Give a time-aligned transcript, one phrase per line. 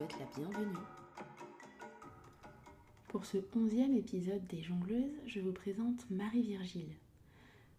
[0.00, 0.78] la bienvenue.
[3.08, 6.94] Pour ce onzième épisode des Jongleuses, je vous présente Marie-Virgile.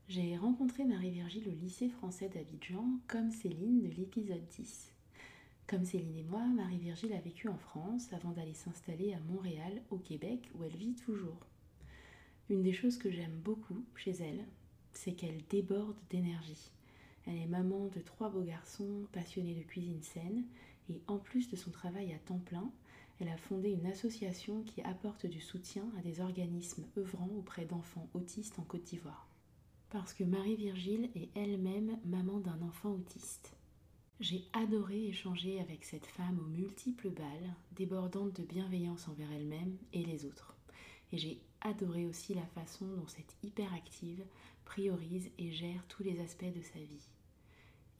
[0.07, 4.93] J'ai rencontré Marie-Virgile au lycée français d'Abidjan, comme Céline de l'épisode 10.
[5.65, 9.97] Comme Céline et moi, Marie-Virgile a vécu en France avant d'aller s'installer à Montréal, au
[9.97, 11.47] Québec, où elle vit toujours.
[12.51, 14.45] Une des choses que j'aime beaucoup chez elle,
[14.93, 16.69] c'est qu'elle déborde d'énergie.
[17.25, 20.43] Elle est maman de trois beaux garçons passionnés de cuisine saine
[20.91, 22.69] et en plus de son travail à temps plein,
[23.19, 28.09] elle a fondé une association qui apporte du soutien à des organismes œuvrant auprès d'enfants
[28.13, 29.27] autistes en Côte d'Ivoire.
[29.89, 33.55] Parce que Marie-Virgile est elle-même maman d'un enfant autiste.
[34.19, 40.03] J'ai adoré échanger avec cette femme aux multiples balles, débordante de bienveillance envers elle-même et
[40.03, 40.55] les autres.
[41.11, 44.23] Et j'ai adoré aussi la façon dont cette hyperactive
[44.65, 47.07] priorise et gère tous les aspects de sa vie.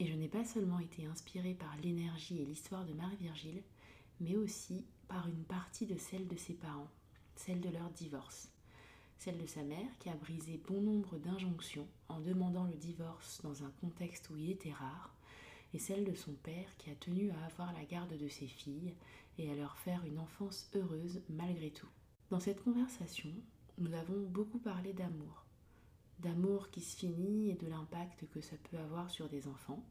[0.01, 3.61] Et je n'ai pas seulement été inspirée par l'énergie et l'histoire de Marie-Virgile,
[4.19, 6.89] mais aussi par une partie de celle de ses parents,
[7.35, 8.49] celle de leur divorce.
[9.19, 13.63] Celle de sa mère qui a brisé bon nombre d'injonctions en demandant le divorce dans
[13.63, 15.13] un contexte où il était rare,
[15.71, 18.95] et celle de son père qui a tenu à avoir la garde de ses filles
[19.37, 21.89] et à leur faire une enfance heureuse malgré tout.
[22.31, 23.35] Dans cette conversation,
[23.77, 25.45] nous avons beaucoup parlé d'amour.
[26.21, 29.83] D'amour qui se finit et de l'impact que ça peut avoir sur des enfants,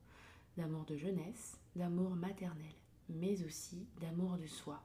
[0.56, 2.72] d'amour de jeunesse, d'amour maternel,
[3.09, 4.81] mais aussi d'amour de soi.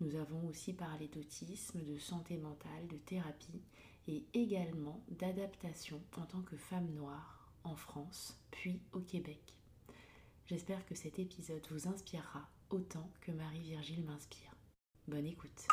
[0.00, 3.62] Nous avons aussi parlé d'autisme, de santé mentale, de thérapie
[4.06, 9.56] et également d'adaptation en tant que femme noire en France, puis au Québec.
[10.46, 14.54] J'espère que cet épisode vous inspirera autant que Marie-Virgile m'inspire.
[15.08, 15.66] Bonne écoute.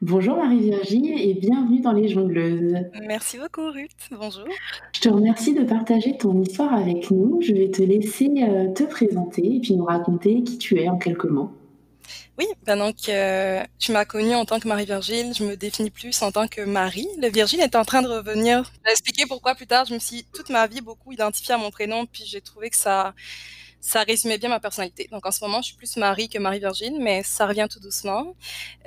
[0.00, 2.76] Bonjour Marie-Virgile et bienvenue dans Les Jongleuses.
[3.02, 4.46] Merci beaucoup Ruth, bonjour.
[4.92, 7.40] Je te remercie de partager ton histoire avec nous.
[7.42, 10.98] Je vais te laisser euh, te présenter et puis nous raconter qui tu es en
[10.98, 11.50] quelques mots.
[12.38, 16.22] Oui, ben donc euh, tu m'as connue en tant que Marie-Virgile, je me définis plus
[16.22, 17.08] en tant que Marie.
[17.20, 18.70] Le Virgile est en train de revenir.
[18.76, 19.84] Je vais expliquer pourquoi plus tard.
[19.86, 22.76] Je me suis toute ma vie beaucoup identifiée à mon prénom, puis j'ai trouvé que
[22.76, 23.14] ça
[23.80, 25.08] ça résumait bien ma personnalité.
[25.10, 28.34] Donc en ce moment, je suis plus Marie que Marie-Virgile, mais ça revient tout doucement.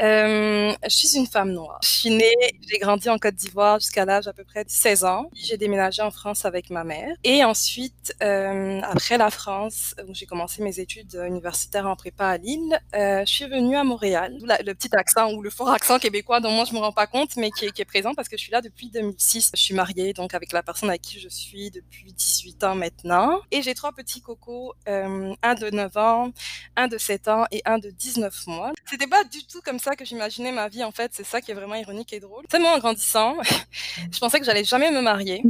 [0.02, 1.80] Euh, je suis une femme noire.
[1.84, 2.34] Je suis née,
[2.70, 5.30] j'ai grandi en Côte d'Ivoire jusqu'à l'âge à peu près de 16 ans.
[5.34, 7.16] J'ai déménagé en France avec ma mère.
[7.24, 12.38] Et ensuite, euh, après la France, où j'ai commencé mes études universitaires en prépa à
[12.38, 14.38] Lille, euh, je suis venue à Montréal.
[14.42, 17.36] Le petit accent ou le fort accent québécois dont moi je me rends pas compte,
[17.38, 19.52] mais qui est, qui est présent parce que je suis là depuis 2006.
[19.56, 23.40] Je suis mariée donc avec la personne avec qui je suis depuis 18 ans maintenant.
[23.52, 26.32] Et j'ai trois petits cocos euh, un de 9 ans,
[26.76, 28.72] un de 7 ans et un de 19 mois.
[28.90, 31.52] C'était pas du tout comme ça que j'imaginais ma vie en fait, c'est ça qui
[31.52, 32.46] est vraiment ironique et drôle.
[32.48, 33.36] Tellement en grandissant,
[34.12, 35.44] je pensais que j'allais jamais me marier.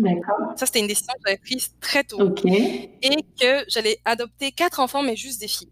[0.55, 2.33] Ça c'était une décision que j'avais prise très tôt.
[3.01, 5.71] Et que j'allais adopter quatre enfants mais juste des filles.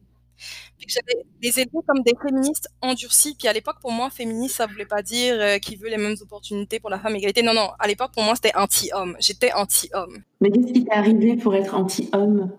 [0.77, 3.35] Puis que j'avais les élever comme des féministes endurcies.
[3.37, 6.15] Puis à l'époque, pour moi, féministe, ça voulait pas dire euh, qu'il veut les mêmes
[6.21, 7.41] opportunités pour la femme égalité.
[7.41, 7.69] Non, non.
[7.79, 9.17] À l'époque, pour moi, c'était anti-homme.
[9.19, 10.23] J'étais anti-homme.
[10.41, 12.51] Mais qu'est-ce qui t'est arrivé pour être anti-homme?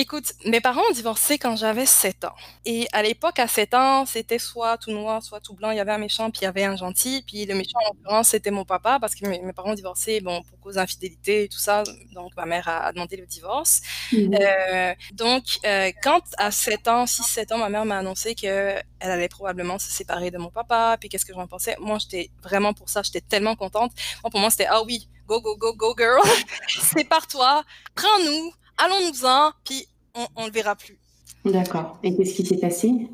[0.00, 2.34] Écoute, mes parents ont divorcé quand j'avais 7 ans.
[2.64, 5.72] Et à l'époque, à 7 ans, c'était soit tout noir, soit tout blanc.
[5.72, 7.24] Il y avait un méchant, puis il y avait un gentil.
[7.26, 10.40] Puis le méchant, en l'occurrence, c'était mon papa, parce que mes, parents ont divorcé bon,
[10.44, 11.82] pour cause d'infidélité et tout ça.
[12.12, 13.80] Donc, ma mère a, demandé le divorce.
[14.12, 14.34] Mmh.
[14.40, 19.28] Euh, donc, euh, quand à 7 ans, 6-7 ans, ma mère m'a annoncé qu'elle allait
[19.28, 22.88] probablement se séparer de mon papa, puis qu'est-ce que j'en pensais, moi, j'étais vraiment pour
[22.88, 23.90] ça, j'étais tellement contente.
[24.22, 26.22] Moi, pour moi, c'était, ah oui, go, go, go, go, girl,
[26.68, 27.64] sépare-toi,
[27.96, 30.98] prends-nous, allons-nous-en, puis on ne le verra plus.
[31.44, 31.98] D'accord.
[32.02, 33.08] Et qu'est-ce qui s'est passé?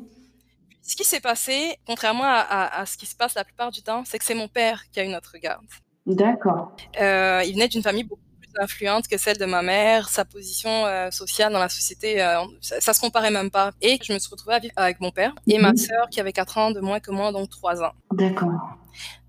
[0.81, 4.19] Ce qui s'est passé, contrairement à, ce qui se passe la plupart du temps, c'est
[4.19, 5.65] que c'est mon père qui a eu notre garde.
[6.05, 6.75] D'accord.
[7.01, 10.09] Euh, il venait d'une famille beaucoup plus influente que celle de ma mère.
[10.09, 13.71] Sa position euh, sociale dans la société, euh, ça, ne se comparait même pas.
[13.81, 15.77] Et je me suis retrouvée à vivre avec mon père et ma mhm.
[15.77, 17.93] sœur qui avait 4 ans de moins que moi, donc 3 ans.
[18.11, 18.77] D'accord.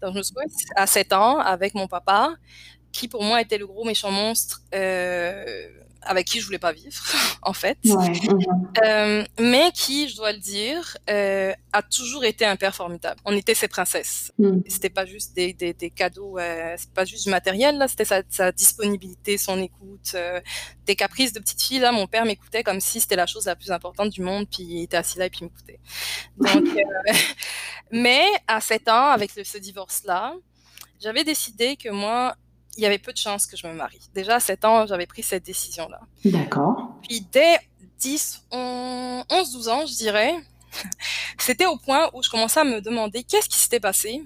[0.02, 2.34] Donc je me suis retrouvée à 7 ans avec mon papa,
[2.92, 4.60] qui pour moi était le gros méchant monstre
[6.06, 7.02] avec qui je voulais pas vivre,
[7.42, 7.78] en fait,
[8.84, 13.20] euh, mais qui, je dois le dire, euh, a toujours été un père formidable.
[13.24, 14.32] On était ses princesses.
[14.38, 14.60] Mm.
[14.68, 18.04] C'était pas juste des, des, des cadeaux, euh, c'est pas juste du matériel là, c'était
[18.04, 20.40] sa, sa, disponibilité, son écoute, euh,
[20.86, 21.92] des caprices de petite fille là.
[21.92, 24.82] Mon père m'écoutait comme si c'était la chose la plus importante du monde, puis il
[24.82, 25.80] était assis là et puis il m'écoutait.
[26.38, 26.64] Donc,
[27.90, 30.34] mais à 7 ans, avec ce divorce là,
[31.00, 32.36] j'avais décidé que moi,
[32.76, 34.00] il y avait peu de chances que je me marie.
[34.14, 36.00] Déjà à 7 ans, j'avais pris cette décision-là.
[36.24, 36.94] D'accord.
[37.08, 37.58] Puis dès
[37.98, 40.34] 10, 11, 12 ans, je dirais,
[41.38, 44.22] c'était au point où je commençais à me demander qu'est-ce qui s'était passé.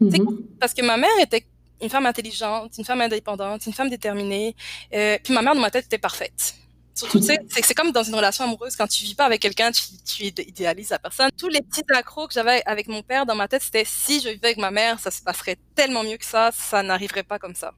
[0.00, 0.42] Mhm.
[0.60, 1.46] Parce que ma mère était
[1.80, 4.54] une femme intelligente, une femme indépendante, une femme déterminée.
[4.92, 6.54] Euh, puis ma mère, dans ma tête, était parfaite.
[6.94, 9.42] Surtout, tu sais, c'est c'est comme dans une relation amoureuse, quand tu vis pas avec
[9.42, 11.28] quelqu'un, tu, tu idé- idéalises la personne.
[11.36, 14.28] Tous les petits accros que j'avais avec mon père dans ma tête, c'était si je
[14.28, 17.56] vivais avec ma mère, ça se passerait tellement mieux que ça, ça n'arriverait pas comme
[17.56, 17.72] ça.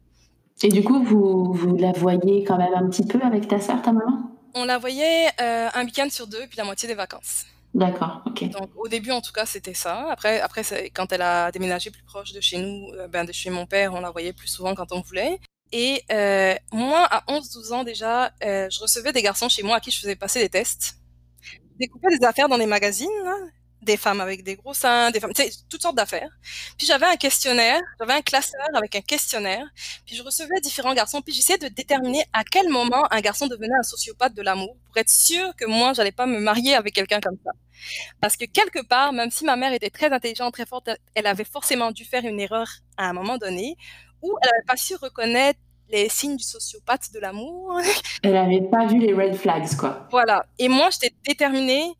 [0.62, 3.82] Et du coup, vous, vous la voyez quand même un petit peu avec ta sœur,
[3.82, 4.30] ta maman?
[4.54, 7.44] On la voyait euh, un week-end sur deux, puis la moitié des vacances.
[7.74, 8.48] D'accord, ok.
[8.48, 10.10] Donc, au début, en tout cas, c'était ça.
[10.10, 10.62] Après, après
[10.94, 13.92] quand elle a déménagé plus proche de chez nous, euh, ben, de chez mon père,
[13.92, 15.38] on la voyait plus souvent quand on voulait.
[15.72, 19.80] Et euh, moi, à 11-12 ans déjà, euh, je recevais des garçons chez moi à
[19.80, 20.94] qui je faisais passer des tests.
[21.42, 23.10] Je découpais des affaires dans des magazines,
[23.86, 25.32] des femmes avec des gros seins, des femmes,
[25.70, 26.28] toutes sortes d'affaires.
[26.76, 29.64] Puis j'avais un questionnaire, j'avais un classeur avec un questionnaire.
[30.04, 31.22] Puis je recevais différents garçons.
[31.22, 34.96] Puis j'essayais de déterminer à quel moment un garçon devenait un sociopathe de l'amour pour
[34.98, 37.52] être sûr que moi, j'allais pas me marier avec quelqu'un comme ça.
[38.20, 41.44] Parce que quelque part, même si ma mère était très intelligente, très forte, elle avait
[41.44, 43.76] forcément dû faire une erreur à un moment donné
[44.22, 47.80] où elle n'avait pas su reconnaître les signes du sociopathe de l'amour.
[48.22, 50.08] Elle n'avait pas vu les red flags, quoi.
[50.10, 50.44] Voilà.
[50.58, 51.94] Et moi, j'étais déterminée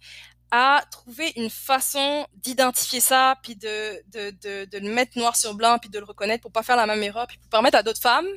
[0.50, 5.54] à trouver une façon d'identifier ça, puis de, de, de, de le mettre noir sur
[5.54, 7.82] blanc, puis de le reconnaître pour pas faire la même erreur, puis pour permettre à
[7.82, 8.28] d'autres femmes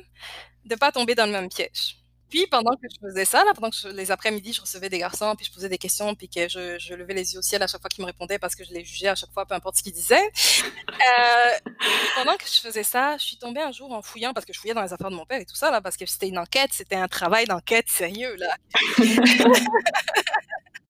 [0.64, 1.99] de pas tomber dans le même piège.
[2.30, 4.98] Puis pendant que je faisais ça, là, pendant que je- les après-midi, je recevais des
[4.98, 7.62] garçons, puis je posais des questions, puis que je, je levais les yeux au ciel
[7.62, 9.54] à chaque fois qu'ils me répondaient parce que je les jugeais à chaque fois, peu
[9.54, 10.30] importe ce qu'ils disaient.
[10.64, 11.70] Euh,
[12.14, 14.60] pendant que je faisais ça, je suis tombée un jour en fouillant, parce que je
[14.60, 16.38] fouillais dans les affaires de mon père et tout ça, là, parce que c'était une
[16.38, 18.54] enquête, c'était un travail d'enquête sérieux, là.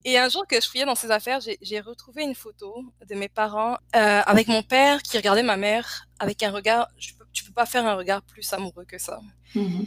[0.04, 3.28] Et un jour que je fouillais dans ses affaires, j'ai- retrouvé une photo de mes
[3.28, 6.88] parents euh, avec mon père qui regardait ma mère avec un regard.
[6.96, 9.20] Je peux, tu peux pas faire un regard plus amoureux que ça.
[9.54, 9.86] Mhm.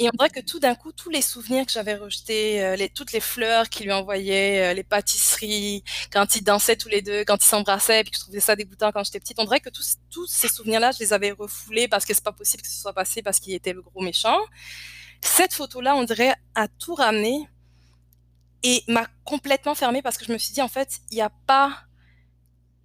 [0.00, 3.10] Et on dirait que tout d'un coup, tous les souvenirs que j'avais rejetés, euh, toutes
[3.12, 7.42] les fleurs qu'il lui envoyait, euh, les pâtisseries, quand ils dansaient tous les deux, quand
[7.42, 10.26] ils s'embrassaient, puis que je trouvais ça dégoûtant quand j'étais petite, on dirait que tous,
[10.28, 13.22] ces souvenirs-là, je les avais refoulés parce que c'est pas possible que ce soit passé
[13.22, 14.38] parce qu'il était le gros méchant.
[15.20, 17.48] Cette photo-là, on dirait, a tout ramené
[18.62, 21.30] et m'a complètement fermée parce que je me suis dit, en fait, il n'y a
[21.46, 21.72] pas,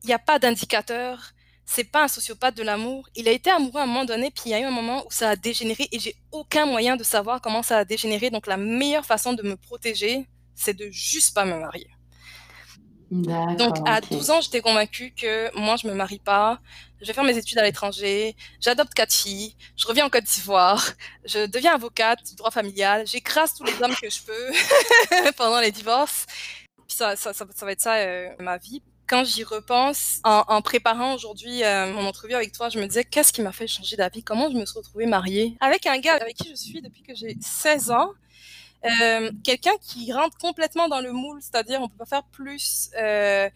[0.04, 1.34] y a pas d'indicateur.
[1.66, 3.08] C'est pas un sociopathe de l'amour.
[3.16, 5.06] Il a été amoureux à un moment donné, puis il y a eu un moment
[5.06, 8.30] où ça a dégénéré et j'ai aucun moyen de savoir comment ça a dégénéré.
[8.30, 11.90] Donc la meilleure façon de me protéger, c'est de juste pas me marier.
[13.12, 14.10] Donc à ok.
[14.12, 16.60] 12 ans, j'étais convaincue que moi, je me marie pas.
[17.02, 18.36] Je vais faire mes études à l'étranger.
[18.60, 19.56] J'adopte quatre filles.
[19.76, 20.92] Je reviens en Côte d'Ivoire.
[21.26, 23.06] Je deviens avocate du droit familial.
[23.06, 26.26] J'écrase tous les hommes que je peux pendant les divorces.
[26.88, 28.82] Puis ça, ça, ça, ça va être ça euh, ma vie.
[29.14, 33.32] Quand j'y repense, en, préparant aujourd'hui euh, mon entrevue avec toi, je me disais qu'est-ce
[33.32, 34.24] qui m'a fait changer d'avis?
[34.24, 35.56] Comment je me suis retrouvée mariée?
[35.62, 38.10] Avec un gars avec qui je suis depuis que j'ai 16 ans
[38.86, 42.90] euh, quelqu'un qui rentre complètement dans le moule, c'est-à-dire on peut pas faire plus.
[43.00, 43.52] Euh,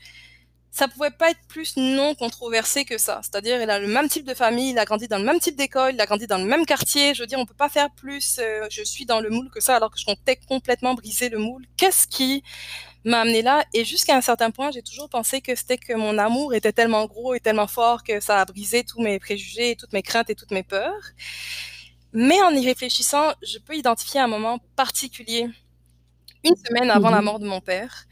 [0.70, 3.22] ça pouvait pas être plus non controversé que ça.
[3.24, 5.56] C'est-à-dire, il a le même type de famille, il a grandi dans le même type
[5.56, 7.16] d'école, il a grandi dans le même quartier.
[7.16, 8.38] Je veux dire, on peut pas faire plus.
[8.38, 11.40] euh, je suis dans le moule que ça, alors que je comptais complètement briser le
[11.40, 11.66] moule.
[11.78, 12.44] Qu'est-ce qui
[13.10, 16.18] m'a amené là Et jusqu'à un certain point, j'ai toujours pensé que c'était que mon
[16.18, 19.94] amour était tellement gros et tellement fort que ça a brisé tous mes préjugés, toutes
[19.94, 20.94] mes craintes et toutes mes peurs.
[22.14, 25.48] Mais en y réfléchissant, je peux identifier un moment particulier,
[26.44, 27.24] une semaine avant la Mhm.
[27.24, 28.06] mort de mon père,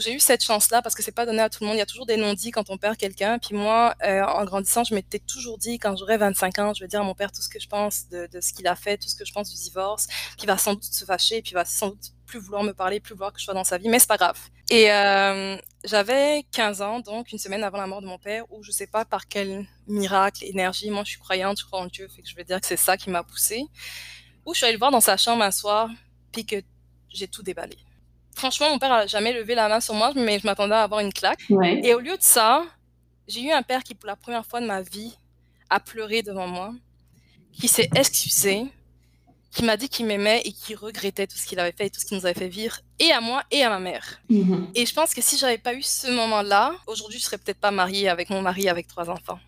[0.00, 1.76] j'ai eu cette chance-là, parce que c'est pas donné à tout le monde.
[1.76, 3.38] Il y a toujours des non-dits quand on perd quelqu'un.
[3.38, 6.88] Puis moi, euh, en grandissant, je m'étais toujours dit, quand j'aurai 25 ans, je vais
[6.88, 9.08] dire à mon père tout ce que je pense de, ce qu'il a fait, tout
[9.08, 10.06] ce que je pense du divorce.
[10.40, 13.00] Il va sans doute se fâcher, puis il va sans doute plus vouloir me parler,
[13.00, 14.38] plus vouloir que je sois dans sa vie, mais c'est pas grave.
[14.70, 18.62] Et euh, j'avais 15 ans, donc une semaine avant la mort de mon père, où
[18.62, 22.06] je sais pas par quel miracle, énergie, moi je suis croyante, je crois en Dieu,
[22.14, 23.64] fait je vais dire que c'est ça qui m'a poussée,
[24.44, 25.88] où je suis allée le voir dans sa chambre un soir,
[26.30, 26.56] puis que
[27.08, 27.78] j'ai tout déballé.
[28.38, 31.00] Franchement, mon père a jamais levé la main sur moi, mais je m'attendais à avoir
[31.00, 31.40] une claque.
[31.50, 31.80] Ouais.
[31.82, 32.64] Et au lieu de ça,
[33.26, 35.12] j'ai eu un père qui, pour la première fois de ma vie,
[35.70, 36.72] a pleuré devant moi,
[37.52, 38.62] qui s'est excusé,
[39.50, 41.98] qui m'a dit qu'il m'aimait et qui regrettait tout ce qu'il avait fait et tout
[41.98, 44.20] ce qu'il nous avait fait vivre, et à moi et à ma mère.
[44.28, 44.70] Mhm.
[44.76, 47.72] Et je pense que si j'avais pas eu ce moment-là, aujourd'hui, je serais peut-être pas
[47.72, 49.40] mariée avec mon mari avec trois enfants.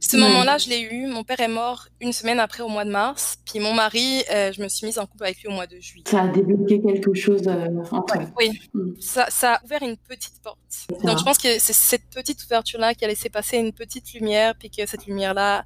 [0.00, 0.22] Ce Ouais.
[0.22, 1.06] moment-là, je l'ai eu.
[1.08, 3.36] Mon père est mort une semaine après, au mois de mars.
[3.44, 5.78] Puis mon mari, euh, je me suis mise en couple avec lui au mois de
[5.80, 6.04] juillet.
[6.08, 8.22] Ça a débloqué quelque chose euh, en toi.
[8.38, 8.92] Oui, Mm.
[9.00, 10.58] ça, ça a ouvert une petite porte.
[11.02, 14.54] Donc je pense que c'est cette petite ouverture-là qui a laissé passer une petite lumière,
[14.56, 15.64] puis que cette lumière-là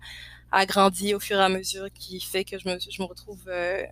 [0.51, 3.43] a grandi au fur et à mesure, qui fait que je me, je me retrouve
[3.49, 3.83] euh,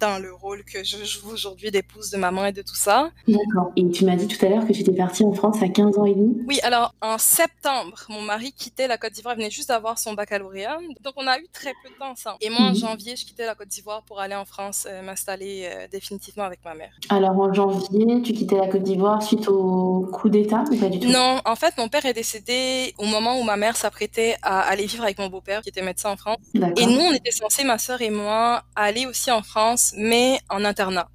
[0.00, 3.10] dans le rôle que je joue aujourd'hui d'épouse, de maman et de tout ça.
[3.28, 3.72] D'accord.
[3.76, 5.98] Et tu m'as dit tout à l'heure que tu étais partie en France à 15
[5.98, 6.36] ans et demi.
[6.48, 10.14] Oui, alors en septembre, mon mari quittait la Côte d'Ivoire, il venait juste d'avoir son
[10.14, 10.78] baccalauréat.
[11.02, 12.36] Donc on a eu très peu de temps ensemble.
[12.40, 12.76] Et moi, en Mhm.
[12.76, 16.60] janvier, je quittais la Côte d'Ivoire pour aller en France euh, m'installer euh, définitivement avec
[16.64, 16.92] ma mère.
[17.10, 20.98] Alors en janvier, tu quittais la Côte d'Ivoire suite au coup d'État ou pas du
[21.00, 21.08] tout?
[21.08, 24.86] Non, en fait, mon père est décédé au moment où ma mère s'apprêtait à aller
[24.86, 26.38] vivre avec mon beau-père, qui était médecin en France.
[26.54, 30.40] Et nous, on était censés, ma sœur et moi, aller aussi en France France, mais
[30.48, 31.08] en internat.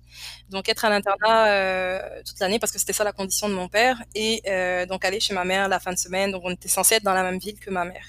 [0.50, 3.67] Donc être à l'internat euh, toute l'année parce que c'était ça la condition de mon
[3.67, 6.32] père et euh, donc aller chez ma mère la fin de semaine.
[6.32, 8.05] Donc on était censé être dans la même ville que ma mère.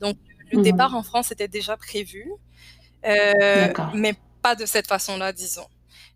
[0.00, 0.16] Donc
[0.50, 0.64] le Mhm.
[0.64, 2.30] départ en France était déjà prévu,
[3.06, 5.66] euh, mais pas de cette façon-là, disons.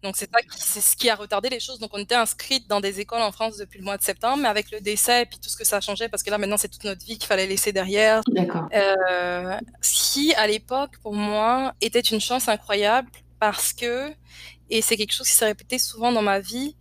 [0.02, 1.80] Donc c'est ça qui, c'est ce qui a retardé les choses.
[1.80, 4.48] Donc on était inscrite dans des écoles en France depuis le mois de septembre, mais
[4.48, 6.56] avec le décès et puis tout ce que ça a changé, parce que là maintenant
[6.56, 8.20] c'est toute notre vie qu'il fallait laisser derrière.
[8.28, 8.68] D'accord.
[8.72, 14.12] Euh, ce qui à l'époque pour moi était une chance incroyable parce que
[14.70, 16.76] et c'est quelque chose qui s'est répété souvent dans ma vie.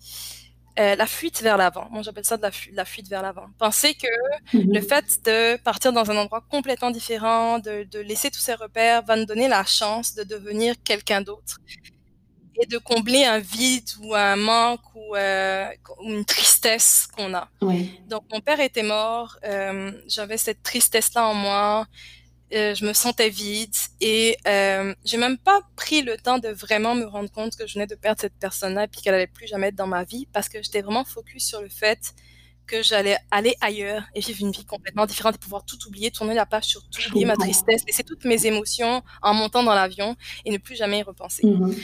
[0.79, 1.87] euh, la fuite vers l'avant.
[1.91, 3.47] Moi, j'appelle ça de la, fu- la fuite vers l'avant.
[3.57, 4.07] Penser que
[4.53, 4.73] Mhm.
[4.73, 9.03] le fait de partir dans un endroit complètement différent, de, de laisser tous ses repères,
[9.03, 11.57] va nous donner la chance de devenir quelqu'un d'autre
[12.59, 15.67] et de combler un vide ou un manque ou, euh,
[16.03, 17.49] une tristesse qu'on a.
[17.61, 17.91] Oui.
[18.07, 21.85] Donc, mon père était mort, euh, j'avais cette tristesse-là en moi,
[22.54, 26.96] euh, je me sentais vide et euh, j'ai même pas pris le temps de vraiment
[26.96, 29.48] me rendre compte que je venais de perdre cette personne-là et puis qu'elle allait plus
[29.48, 32.13] jamais être dans ma vie parce que j'étais vraiment focus sur le fait
[32.66, 36.34] que j'allais aller ailleurs et vivre une vie complètement différente et pouvoir tout oublier, tourner
[36.36, 40.16] la page sur tout, oublier ma tristesse, laisser toutes mes émotions en montant dans l'avion
[40.46, 41.46] et ne plus jamais y repenser.
[41.46, 41.75] Mhm.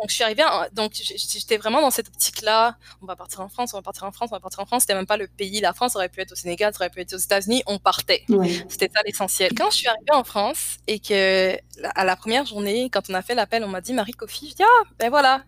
[0.00, 2.76] Donc, je suis arrivée, donc j'étais vraiment dans cette optique-là.
[3.00, 4.82] On va partir en France, on va partir en France, on va partir en France.
[4.82, 5.60] C'était même pas le pays.
[5.60, 7.62] La France aurait pu être au Sénégal, ça aurait pu être aux États-Unis.
[7.66, 8.24] On partait.
[8.68, 9.52] C'était ça l'essentiel.
[9.56, 11.56] Quand je suis arrivée en France et que
[11.94, 14.50] à la première journée, quand on a fait l'appel, on m'a dit Marie Kofi.
[14.50, 15.44] Je dis ah ben voilà,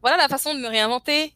[0.00, 1.34] voilà la façon de me réinventer.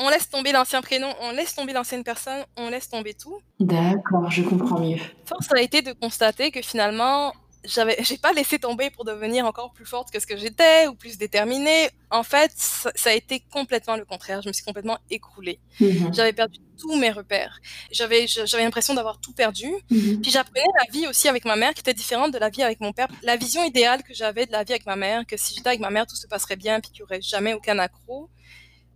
[0.00, 3.40] On laisse tomber l'ancien prénom, on laisse tomber l'ancienne personne, on laisse tomber tout.
[3.58, 5.00] D'accord, je comprends mieux.
[5.24, 7.32] Force a été de constater que finalement,
[7.64, 10.94] j'avais, j'ai pas laissé tomber pour devenir encore plus forte que ce que j'étais ou
[10.94, 11.90] plus déterminée.
[12.10, 14.42] En fait, ça, ça a été complètement le contraire.
[14.42, 15.60] Je me suis complètement écroulée.
[15.80, 16.12] Mhm.
[16.14, 17.60] J'avais perdu tous mes repères.
[17.90, 19.68] J'avais, j'avais l'impression d'avoir tout perdu.
[19.90, 20.20] Mhm.
[20.20, 22.80] Puis j'apprenais la vie aussi avec ma mère qui était différente de la vie avec
[22.80, 23.08] mon père.
[23.22, 25.80] La vision idéale que j'avais de la vie avec ma mère, que si j'étais avec
[25.80, 28.30] ma mère, tout se passerait bien puis qu'il y aurait jamais aucun accro.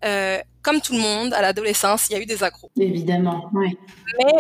[0.05, 2.71] Euh, comme tout le monde, à l'adolescence, il y a eu des accros.
[2.77, 3.77] Évidemment, oui.
[4.19, 4.33] Mais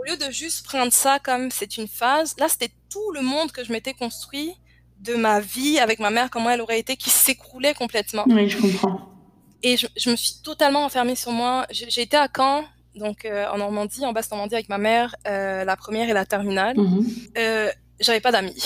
[0.00, 3.52] au lieu de juste prendre ça comme c'est une phase, là, c'était tout le monde
[3.52, 4.54] que je m'étais construit
[5.00, 8.24] de ma vie avec ma mère, comment elle aurait été, qui s'écroulait complètement.
[8.26, 9.00] Oui, je comprends.
[9.62, 11.66] Et je, je me suis totalement enfermée sur moi.
[11.70, 12.64] J'ai été à Caen,
[12.94, 16.76] donc euh, en Normandie, en Basse-Normandie avec ma mère, euh, la première et la terminale.
[16.78, 17.06] Mhm.
[17.36, 18.56] Euh, j'avais pas d'amis.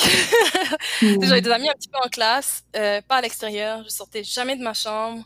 [1.03, 1.23] Mhm.
[1.25, 3.83] J'avais des amis un petit peu en classe, pas à l'extérieur.
[3.85, 5.25] Je sortais jamais de ma chambre.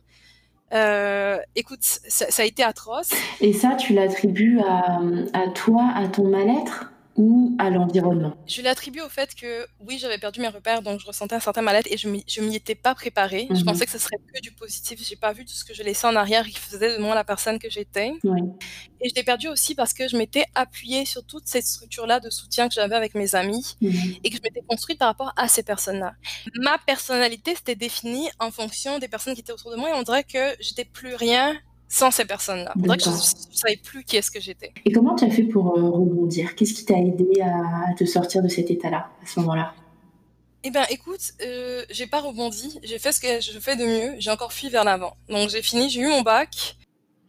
[0.73, 3.11] Euh, écoute, ça, ça a été atroce.
[3.41, 5.01] Et ça, tu l'attribues à,
[5.33, 6.91] à toi, à ton mal-être?
[7.19, 11.07] Ou à l'environnement Je l'attribue au fait que oui, j'avais perdu mes repères, donc je
[11.07, 13.47] ressentais un certain mal-être et je m'y, étais pas préparée.
[13.51, 13.65] Je Mhm.
[13.65, 15.01] pensais que ce serait que du positif.
[15.07, 17.25] J'ai pas vu tout ce que je laissais en arrière qui faisait de moi la
[17.25, 18.13] personne que j'étais.
[18.25, 18.41] Oui.
[19.01, 22.31] Et je l'ai perdu aussi parce que je m'étais appuyée sur toute cette structure-là de
[22.31, 24.15] soutien que j'avais avec mes amis Mhm.
[24.23, 26.15] et que je m'étais construite par rapport à ces personnes-là.
[26.55, 30.03] Ma personnalité s'était définie en fonction des personnes qui étaient autour de moi et on
[30.03, 31.57] dirait que j'étais plus rien
[31.89, 32.73] sans ces personnes-là.
[32.77, 34.73] On dirait que je, je savais plus qui est-ce que j'étais.
[34.85, 36.55] Et comment tu as fait pour euh, rebondir?
[36.55, 39.73] Qu'est-ce qui t'a aidé à, te sortir de cet état-là, à ce moment-là?
[40.65, 42.79] Eh ben, écoute, euh, j'ai pas rebondi.
[42.83, 44.15] J'ai fait ce que je fais de mieux.
[44.19, 45.17] J'ai encore fui vers l'avant.
[45.29, 46.77] Donc, j'ai fini, j'ai eu mon bac.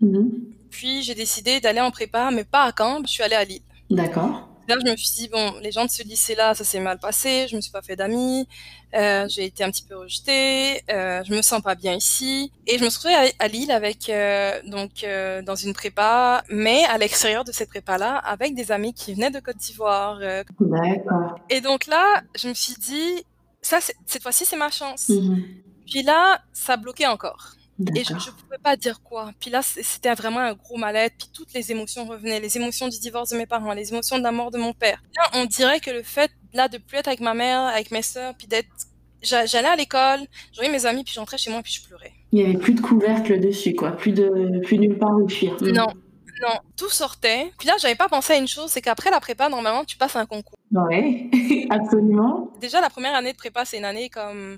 [0.01, 0.31] Mhm.
[0.69, 3.01] Puis, j'ai décidé d'aller en prépa, mais pas à Caen.
[3.03, 3.61] Je suis allée à Lille.
[3.89, 4.49] D'accord.
[4.69, 7.47] Là, je me suis dit, bon, les gens de ce lycée-là, ça s'est mal passé.
[7.49, 8.47] Je me suis pas fait d'amis.
[8.93, 10.83] Euh, j'ai été un petit peu rejetée.
[10.91, 12.51] Euh, je me sens pas bien ici.
[12.67, 16.43] Et je me suis retrouvée à, à Lille avec, euh, donc, euh, dans une prépa,
[16.49, 20.19] mais à l'extérieur de cette prépa-là, avec des amis qui venaient de Côte d'Ivoire.
[20.59, 21.39] D'accord.
[21.49, 23.25] Et donc là, je me suis dit,
[23.63, 25.09] ça, cette fois-ci, c'est ma chance.
[25.09, 25.43] Mhm.
[25.87, 27.53] Puis là, ça bloquait encore.
[27.95, 29.31] Et je, je pouvais pas dire quoi.
[29.39, 31.15] Puis là, c'était vraiment un gros mal-être.
[31.17, 32.39] Puis toutes les émotions revenaient.
[32.39, 35.01] Les émotions du divorce de mes parents, les émotions de la mort de mon père.
[35.15, 38.01] Là, on dirait que le fait, là, de plus être avec ma mère, avec mes
[38.01, 38.67] sœurs, puis d'être...
[39.21, 40.19] j'a- J'allais à l'école,
[40.51, 42.11] je voyais mes amis, puis j'entrais chez moi, puis je pleurais.
[42.31, 43.91] Il n'y avait plus de couvercle dessus, quoi.
[43.91, 45.55] Plus, de, plus nulle part où fuir.
[45.61, 45.87] Non,
[46.41, 47.51] non, tout sortait.
[47.57, 50.15] Puis là, j'avais pas pensé à une chose, c'est qu'après la prépa, normalement, tu passes
[50.15, 50.57] un concours.
[50.71, 51.29] Ouais,
[51.69, 52.51] absolument.
[52.59, 54.57] Déjà, la première année de prépa, c'est une année comme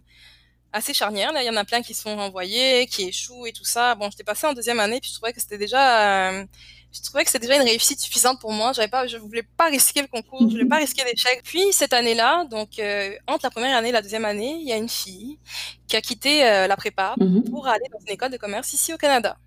[0.74, 1.32] assez charnière.
[1.34, 3.96] Là, il y en a plein qui se font renvoyer, qui échouent et tout ça.
[3.96, 6.46] Bon, j'étais passée en deuxième année, puis je trouvais que c'était déjà, euh,
[6.94, 8.74] je trouvais que c'était déjà une réussite suffisante pour moi.
[8.74, 11.42] J'avais pas, je voulais pas risquer le concours, je voulais pas risquer l'échec.
[11.44, 14.72] Puis cette année-là, donc euh, entre la première année et la deuxième année, il y
[14.74, 15.38] a une fille
[15.88, 17.44] qui a quitté euh, la prépa Mhm.
[17.50, 19.38] pour aller dans une école de commerce ici au Canada,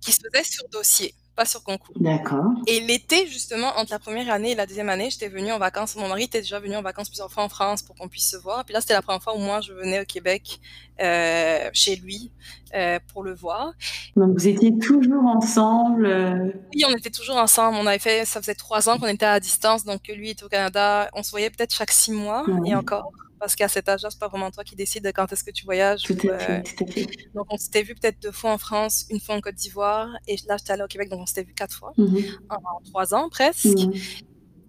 [0.00, 1.94] qui se faisait sur dossier, pas sur concours.
[2.00, 2.46] D'accord.
[2.66, 5.94] Et l'été, justement, entre la première année et la deuxième année, j'étais venue en vacances.
[5.96, 8.36] Mon mari était déjà venu en vacances plusieurs fois en France pour qu'on puisse se
[8.36, 8.64] voir.
[8.64, 10.60] Puis là, c'était la première fois où moi, je venais au Québec,
[11.00, 12.32] euh, chez lui,
[12.74, 13.72] euh, pour le voir.
[14.16, 16.06] Donc vous étiez toujours ensemble.
[16.06, 17.76] euh, Oui, on était toujours ensemble.
[17.80, 20.48] On avait fait, ça faisait trois ans qu'on était à distance, donc lui était au
[20.48, 21.10] Canada.
[21.12, 23.12] On se voyait peut-être chaque six mois, et encore.
[23.38, 25.64] Parce qu'à cet âge-là, c'est pas vraiment toi qui décides de quand est-ce que tu
[25.64, 26.02] voyages.
[26.02, 26.84] Tout à fait, tout.
[27.34, 30.36] Donc, on s'était vu peut-être deux fois en France, une fois en Côte d'Ivoire, et
[30.48, 32.18] là, j'étais allée au Québec, donc on s'était vu quatre fois, Mhm.
[32.50, 33.64] en trois ans presque.
[33.66, 33.92] Mhm.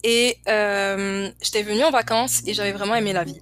[0.04, 3.42] Et euh, j'étais venue en vacances et j'avais vraiment aimé la ville.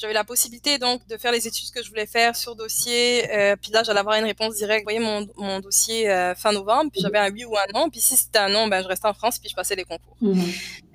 [0.00, 3.30] J'avais la possibilité donc de faire les études que je voulais faire sur dossier.
[3.30, 4.80] Euh, puis là, j'allais avoir une réponse directe.
[4.80, 6.90] Vous voyez mon, mon dossier euh, fin novembre.
[6.90, 7.90] Puis j'avais un oui ou un non.
[7.90, 10.16] Puis si c'était un non, ben je restais en France puis je passais les concours.
[10.22, 10.40] Mhm.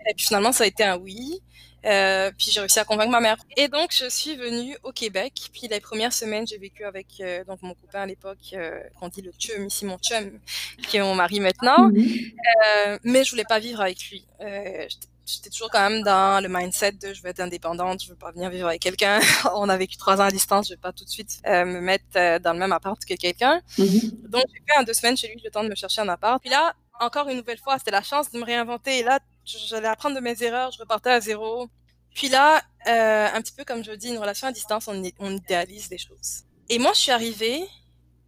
[0.10, 1.40] Et puis finalement, ça a été un oui.
[1.86, 3.38] Euh, puis j'ai réussi à convaincre ma mère.
[3.58, 5.34] Et donc, je suis venue au Québec.
[5.54, 9.08] Puis les premières semaines, j'ai vécu avec euh, donc mon copain à l'époque, euh, qu'on
[9.08, 10.40] dit le chum, ici mon chum,
[10.88, 11.92] qui est mon mari maintenant.
[12.88, 14.26] Euh, mais je voulais pas vivre avec lui.
[14.40, 18.15] J'étais- J'étais toujours quand même dans le mindset de je veux être indépendante, je veux
[18.15, 19.20] pas venir vivre avec quelqu'un.
[19.55, 21.82] On a vécu trois ans à distance, je vais pas tout de suite euh, me
[21.82, 23.62] mettre euh, dans le même appart que quelqu'un.
[23.77, 24.12] Mhm.
[24.29, 26.39] Donc, j'ai fait un deux semaines chez lui, le temps de me chercher un appart.
[26.39, 29.00] Puis là, encore une nouvelle fois, c'était la chance de me réinventer.
[29.00, 31.67] Et là, j'allais apprendre de mes erreurs, je repartais à zéro.
[32.13, 35.32] Puis là, euh, un petit peu comme je dis, une relation à distance, on, on
[35.32, 36.44] idéalise des choses.
[36.70, 37.67] Et moi, je suis arrivée,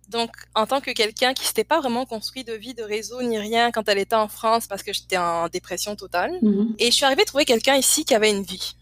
[0.10, 3.38] donc en tant que quelqu'un qui s'était pas vraiment construit de vie, de réseau, ni
[3.38, 6.38] rien quand elle était en France, parce que j'étais en dépression totale.
[6.42, 6.76] Mhm.
[6.80, 8.76] Et je suis arrivée trouver quelqu'un ici qui avait une vie.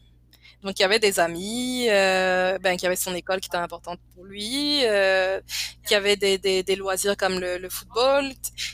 [0.65, 3.99] Donc, il y avait des amis, euh, ben, qui avait son école qui était importante
[4.15, 5.39] pour lui, euh,
[5.87, 8.31] qui avait des, des, des loisirs comme le, le football,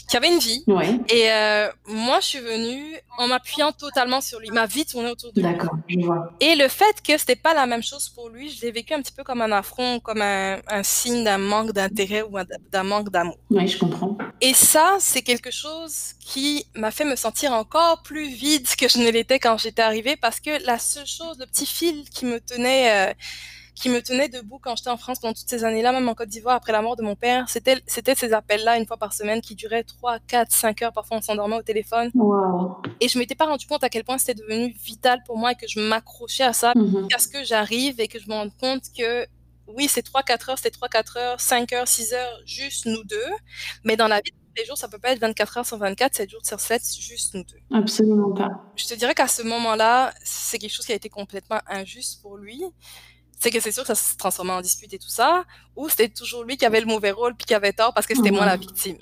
[0.10, 0.64] qui avait une vie.
[0.68, 4.50] Ouais, Et euh, moi, je suis venue en m'appuyant totalement sur lui.
[4.52, 5.50] Ma vie tournait autour de lui.
[5.52, 6.32] d'accord, je vois.
[6.40, 9.02] Et le fait que c'était pas la même chose pour lui, je l'ai vécu un
[9.02, 12.84] petit peu comme un affront, comme un, un signe d'un manque d'intérêt ou un- d'un
[12.84, 13.38] manque d'amour.
[13.50, 14.18] Ouais, je comprends.
[14.44, 18.98] Et ça, c'est quelque chose qui m'a fait me sentir encore plus vide que je
[18.98, 22.40] ne l'étais quand j'étais arrivée parce que la seule chose, le petit fil qui me
[22.40, 23.14] tenait, euh,
[23.76, 26.30] qui me tenait debout quand j'étais en France pendant toutes ces années-là, même en Côte
[26.30, 29.42] d'Ivoire après la mort de mon père, c'était, c'était ces appels-là une fois par semaine
[29.42, 30.94] qui duraient 3, 4, 5 heures.
[30.94, 32.10] Parfois, on s'endormait au téléphone.
[33.00, 35.56] Et je m'étais pas rendu compte à quel point c'était devenu vital pour moi et
[35.56, 38.86] que je m'accrochais à ça jusqu'à ce que j'arrive et que je me rende compte
[38.98, 39.28] que
[39.68, 43.32] oui, c'est 3-4 heures, c'est 3-4 heures, 5 heures, 6 heures, juste nous deux.
[43.84, 45.78] Mais dans la vie de tous les jours, ça peut pas être 24 heures sur
[45.78, 47.60] 24, 7 jours sur 7, juste nous deux.
[47.78, 48.50] Absolument pas.
[48.76, 52.38] Je te dirais qu'à ce moment-là, c'est quelque chose qui a été complètement injuste pour
[52.38, 52.64] lui.
[53.40, 55.46] C'est que c'est sûr que ça se transformait en dispute et tout ça,
[55.76, 58.16] ou c'était toujours lui qui avait le mauvais rôle puis qui avait tort parce que
[58.16, 58.98] c'était moi la victime.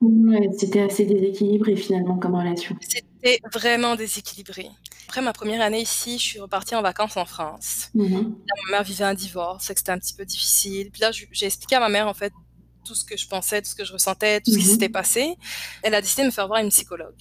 [0.00, 2.76] Ouais, c'était assez déséquilibré finalement comme relation.
[2.80, 4.68] C'était vraiment déséquilibré.
[5.08, 7.88] Après ma première année ici, je suis repartie en vacances en France.
[7.94, 8.36] Mhm.
[8.46, 10.90] Là, ma mère vivait un divorce, c'était un petit peu difficile.
[10.90, 12.30] Puis là, j'ai expliqué à ma mère, en fait,
[12.84, 14.70] tout ce que je pensais, tout ce que je ressentais, tout ce qui Mhm.
[14.72, 15.36] s'était passé.
[15.82, 17.14] Elle a décidé de me faire voir une psychologue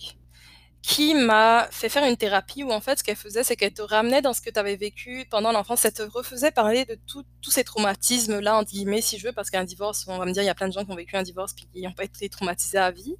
[0.87, 3.81] qui m'a fait faire une thérapie où, en fait, ce qu'elle faisait, c'est qu'elle te
[3.81, 5.83] ramenait dans ce que tu avais vécu pendant l'enfance.
[5.83, 9.65] Elle te refaisait parler de tous ces traumatismes-là, entre guillemets, si je veux, parce qu'un
[9.65, 11.23] divorce, on va me dire, il y a plein de gens qui ont vécu un
[11.23, 13.17] divorce puis qui n'ont pas été traumatisés à vie.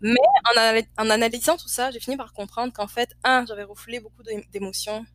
[0.00, 0.16] Mais
[0.52, 4.00] en, anal- en analysant tout ça, j'ai fini par comprendre qu'en fait, un, j'avais refoulé
[4.00, 5.06] beaucoup d'é- d'émotions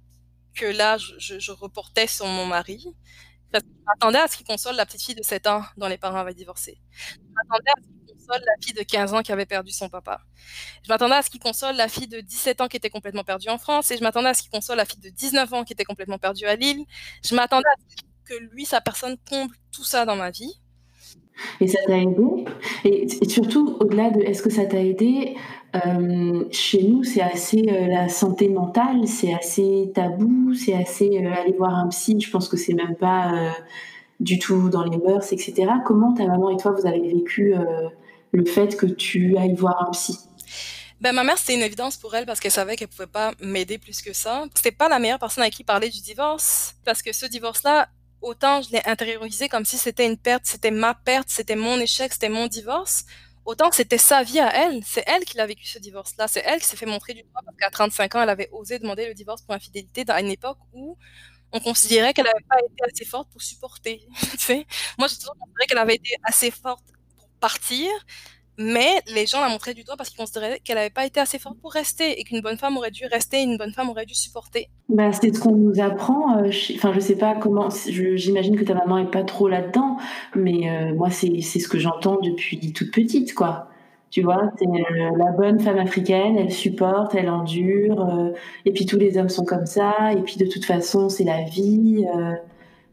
[0.53, 2.87] que là, je, reportais sur mon mari.
[3.51, 3.69] Parce que
[4.01, 6.33] je à ce qu'il console la petite fille de 7 ans dont les parents avaient
[6.33, 6.79] divorcé.
[7.19, 7.25] Je
[7.55, 8.00] à ce qu'il
[8.39, 10.21] la fille de 15 ans qui avait perdu son papa.
[10.83, 13.49] Je m'attendais à ce qu'il console la fille de 17 ans qui était complètement perdue
[13.49, 13.91] en France.
[13.91, 16.17] Et je m'attendais à ce qu'il console la fille de 19 ans qui était complètement
[16.17, 16.85] perdue à Lille.
[17.23, 20.61] Je m'attendais à ce que lui, sa personne, comble tout ça dans ma vie.
[21.59, 22.45] Et ça t'a aidé?
[22.85, 25.35] Et, surtout, au-delà de est-ce que ça t'a aidé,
[25.75, 31.31] euh, chez nous, c'est assez euh, la santé mentale, c'est assez tabou, c'est assez euh,
[31.33, 32.19] aller voir un psy.
[32.19, 33.53] Je pense que c'est même pas
[34.19, 35.67] du tout dans les mœurs, etc.
[35.85, 37.55] Comment ta maman et toi, vous avez vécu
[38.31, 40.17] le fait que tu ailles voir un psy?
[41.01, 43.79] Ben, ma mère, c'était une évidence pour elle parce qu'elle savait qu'elle pouvait pas m'aider
[43.79, 44.45] plus que ça.
[44.53, 47.89] C'était pas la meilleure personne avec qui parler du divorce parce que ce divorce-là,
[48.21, 52.13] autant je l'ai intériorisé comme si c'était une perte, c'était ma perte, c'était mon échec,
[52.13, 53.05] c'était mon divorce.
[53.45, 54.83] Autant que c'était sa vie à elle.
[54.85, 56.27] C'est elle qui l'a vécu ce divorce-là.
[56.27, 58.77] C'est elle qui s'est fait montrer du doigt parce qu'à 35 ans, elle avait osé
[58.77, 60.95] demander le divorce pour infidélité dans une époque où
[61.51, 64.05] on considérait qu'elle n'avait pas été assez forte pour supporter.
[64.33, 64.67] tu sais.
[64.99, 66.85] Moi, j'ai toujours considéré qu'elle avait été assez forte
[67.41, 67.87] partir,
[68.57, 71.39] mais les gens la montraient du doigt parce qu'ils considéraient qu'elle n'avait pas été assez
[71.39, 74.13] forte pour rester et qu'une bonne femme aurait dû rester, une bonne femme aurait dû
[74.13, 74.69] supporter.
[74.89, 76.37] Bah, c'est ce qu'on nous apprend.
[76.37, 77.69] euh, Enfin, je sais pas comment.
[77.87, 79.97] J'imagine que ta maman est pas trop là-dedans,
[80.35, 83.67] mais euh, moi, c'est ce que j'entends depuis toute petite, quoi.
[84.11, 88.05] Tu vois, c'est euh, la bonne femme africaine, elle supporte, elle endure,
[88.65, 91.43] et puis tous les hommes sont comme ça, et puis de toute façon, c'est la
[91.43, 92.05] vie.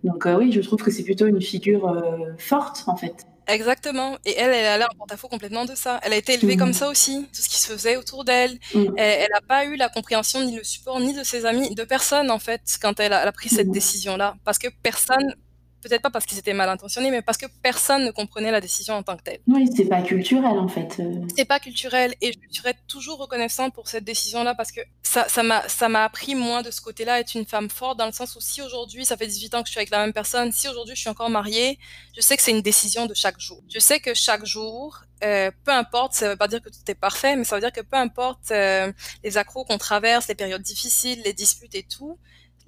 [0.05, 1.93] donc oui, je trouve que c'est plutôt une figure
[2.39, 3.27] forte, en fait.
[3.49, 4.19] Exactement.
[4.27, 5.99] Et elle, elle allait en porte-à-faux complètement de ça.
[6.03, 7.27] Elle a été élevée comme ça aussi.
[7.35, 8.59] Tout ce qui se faisait autour d'elle.
[8.75, 8.93] Mhm.
[8.99, 12.31] Elle n'a pas eu la compréhension ni le support ni de ses amis, de personne
[12.31, 13.73] en fait, quand elle a, elle a pris cette Mhm.
[13.73, 14.35] décision-là.
[14.45, 15.35] Parce que personne
[15.81, 18.95] peut-être pas parce qu'ils étaient mal intentionnés, mais parce que personne ne comprenait la décision
[18.95, 19.41] en tant que telle.
[19.47, 20.97] Oui, c'est pas culturel en fait.
[21.01, 21.21] Euh.
[21.37, 25.43] C'est pas culturel et je serais toujours reconnaissante pour cette décision-là parce que ça, ça
[25.43, 28.37] m'a, ça m'a appris moi de ce côté-là être une femme forte dans le sens
[28.37, 30.69] où si aujourd'hui ça fait 18 ans que je suis avec la même personne, si
[30.69, 31.79] aujourd'hui je suis encore mariée,
[32.15, 33.63] je sais que c'est une décision de chaque jour.
[33.73, 36.95] Je sais que chaque jour, euh, peu importe, ça veut pas dire que tout est
[36.95, 38.93] parfait, mais ça veut dire que peu importe euh,
[39.25, 42.19] les accros qu'on traverse, les périodes difficiles, les disputes et tout,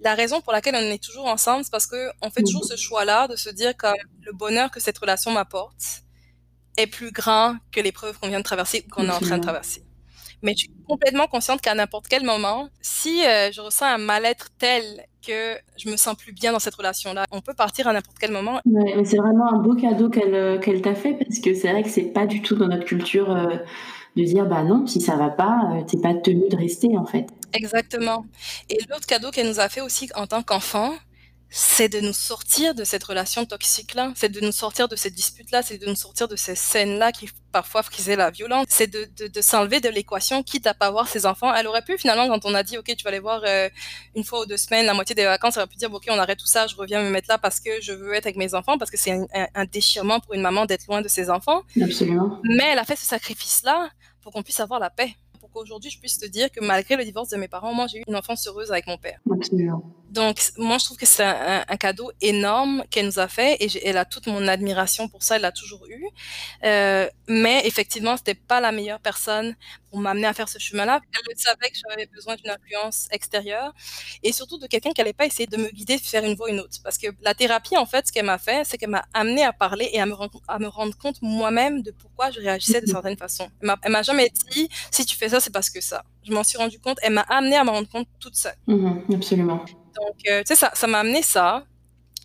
[0.03, 2.77] la raison pour laquelle on est toujours ensemble, c'est parce que on fait toujours ce
[2.77, 3.87] choix-là de se dire que
[4.23, 6.03] le bonheur que cette relation m'apporte
[6.77, 9.43] est plus grand que l'épreuve qu'on vient de traverser ou qu'on est en train de
[9.43, 9.85] traverser.
[10.43, 14.49] Mais je suis complètement consciente qu'à n'importe quel moment, si euh, je ressens un mal-être
[14.59, 14.83] tel
[15.27, 18.33] que je me sens plus bien dans cette relation-là, on peut partir à n'importe quel
[18.33, 18.61] moment.
[18.65, 21.71] Ouais, mais c'est vraiment un beau cadeau qu'elle euh, qu'elle t'a fait parce que c'est
[21.71, 23.57] vrai que c'est pas du tout dans notre culture euh,
[24.17, 27.27] de dire bah non, si ça va pas, t'es pas tenu de rester en fait.
[27.53, 28.25] Exactement.
[28.69, 30.95] Et l'autre cadeau qu'elle nous a fait aussi en tant qu'enfant,
[31.53, 35.63] c'est de nous sortir de cette relation toxique-là, c'est de nous sortir de cette dispute-là,
[35.63, 39.27] c'est de nous sortir de ces scènes-là qui parfois frisaient la violence, c'est de, de,
[39.27, 41.53] de s'enlever de l'équation, quitte à pas voir ses enfants.
[41.53, 43.69] Elle aurait pu finalement, quand on a dit, OK, tu vas les voir euh,
[44.15, 46.19] une fois ou deux semaines, la moitié des vacances, elle aurait pu dire, OK, on
[46.19, 48.55] arrête tout ça, je reviens me mettre là parce que je veux être avec mes
[48.55, 51.63] enfants, parce que c'est un, un, déchirement pour une maman d'être loin de ses enfants.
[51.83, 52.41] Absolument.
[52.45, 53.91] Mais elle a fait ce sacrifice-là
[54.23, 55.17] pour qu'on puisse avoir la paix
[55.51, 57.99] pour qu'aujourd'hui je puisse te dire que malgré le divorce de mes parents, moi j'ai
[57.99, 59.21] eu une enfance heureuse avec mon père.
[59.33, 59.83] Absolument.
[60.11, 63.87] Donc moi je trouve que c'est un, un, cadeau énorme qu'elle nous a fait et
[63.87, 66.05] elle a toute mon admiration pour ça, elle l'a toujours eu.
[66.65, 69.55] Euh, mais effectivement, c'était pas la meilleure personne
[69.91, 71.01] pour m'amener à faire ce chemin-là.
[71.13, 73.73] Elle savait que j'avais besoin d'une influence extérieure
[74.23, 76.53] et surtout de quelqu'un qui n'allait pas essayer de me guider faire une voie ou
[76.53, 76.77] une autre.
[76.83, 79.53] Parce que la thérapie, en fait, ce qu'elle m'a fait, c'est qu'elle m'a amené à
[79.53, 82.87] parler et à me, rendre, à me rendre compte moi-même de pourquoi je réagissais de
[82.87, 82.93] mhm.
[82.93, 83.51] certaines façons.
[83.63, 86.05] Elle m'a jamais dit, si tu fais ça, c'est parce que ça.
[86.23, 86.99] Je m'en suis rendu compte.
[87.03, 88.57] Elle m'a amené à me rendre compte toute seule.
[88.67, 89.57] Mhm, absolument.
[89.57, 91.65] Donc, euh, tu sais, ça, ça m'a amené ça.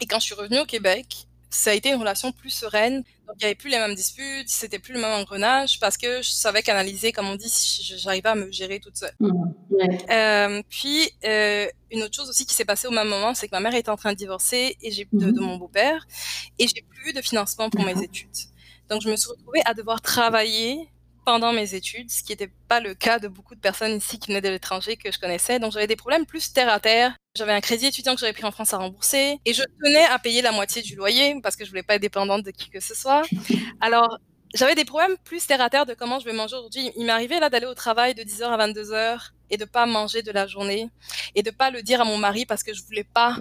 [0.01, 2.97] Et quand je suis revenue au Québec, ça a été une relation plus sereine.
[3.28, 6.21] Donc, il n'y avait plus les mêmes disputes, c'était plus le même engrenage parce que
[6.21, 7.51] je savais qu'analyser, comme on dit,
[7.97, 9.15] j'arrivais à me gérer toute seule.
[9.19, 9.32] Mmh,
[10.12, 13.56] euh, puis, euh, une autre chose aussi qui s'est passée au même moment, c'est que
[13.56, 15.43] ma mère était en train de divorcer et j'ai de, de, mmh.
[15.43, 16.06] mon beau-père
[16.60, 18.30] et j'ai plus de financement pour mes études.
[18.89, 20.89] Donc, je me suis retrouvée à devoir travailler
[21.25, 24.27] pendant mes études, ce qui n'était pas le cas de beaucoup de personnes ici qui
[24.29, 25.59] venaient de l'étranger que je connaissais.
[25.59, 27.15] Donc j'avais des problèmes plus terre à terre.
[27.35, 30.19] J'avais un crédit étudiant que j'avais pris en France à rembourser et je tenais à
[30.19, 32.79] payer la moitié du loyer parce que je voulais pas être dépendante de qui que
[32.79, 33.23] ce soit.
[33.81, 34.19] Alors
[34.53, 36.91] j'avais des problèmes plus terre à terre de comment je vais manger aujourd'hui.
[36.95, 40.31] Il m'arrivait là d'aller au travail de 10h à 22h et de pas manger de
[40.31, 40.89] la journée
[41.35, 43.38] et de pas le dire à mon mari parce que je voulais pas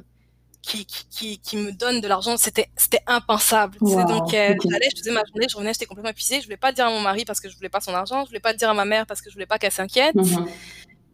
[0.64, 3.78] qui, qui, qui me donne de l'argent, c'était c'était impensable.
[3.80, 6.40] donc euh, j'allais, je faisais ma journée, je revenais, j'étais complètement épuisée.
[6.40, 8.28] Je voulais pas dire à mon mari parce que je voulais pas son argent, je
[8.28, 10.14] voulais pas dire à ma mère parce que je voulais pas qu'elle s'inquiète.
[10.16, 10.46] Mm-hmm.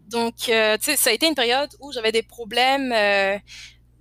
[0.08, 2.92] Donc euh, tu sais, ça a été une période où j'avais des problèmes.
[2.92, 3.38] Euh,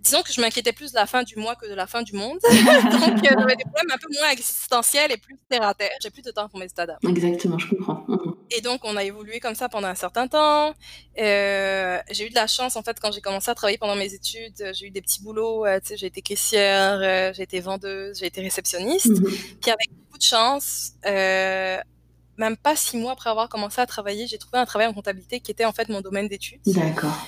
[0.01, 2.13] disons que je m'inquiétais plus de la fin du mois que de la fin du
[2.13, 2.39] monde.
[2.43, 5.91] Donc, euh, j'avais des problèmes un peu moins existentiels et plus terre à terre.
[6.01, 8.05] J'ai plus de temps pour mes états Exactement, je comprends.
[8.51, 10.73] Et donc, on a évolué comme ça pendant un certain temps.
[11.19, 14.13] Euh, j'ai eu de la chance, en fait, quand j'ai commencé à travailler pendant mes
[14.13, 15.65] études, j'ai eu des petits boulots.
[15.65, 19.07] Euh, tu sais, j'ai été caissière, j'ai été vendeuse, j'ai été réceptionniste.
[19.07, 19.25] Mhm.
[19.61, 24.37] Puis avec beaucoup de chance, même pas six mois après avoir commencé à travailler, j'ai
[24.37, 26.61] trouvé un travail en comptabilité qui était en fait mon domaine d'études.
[26.65, 27.27] D'accord.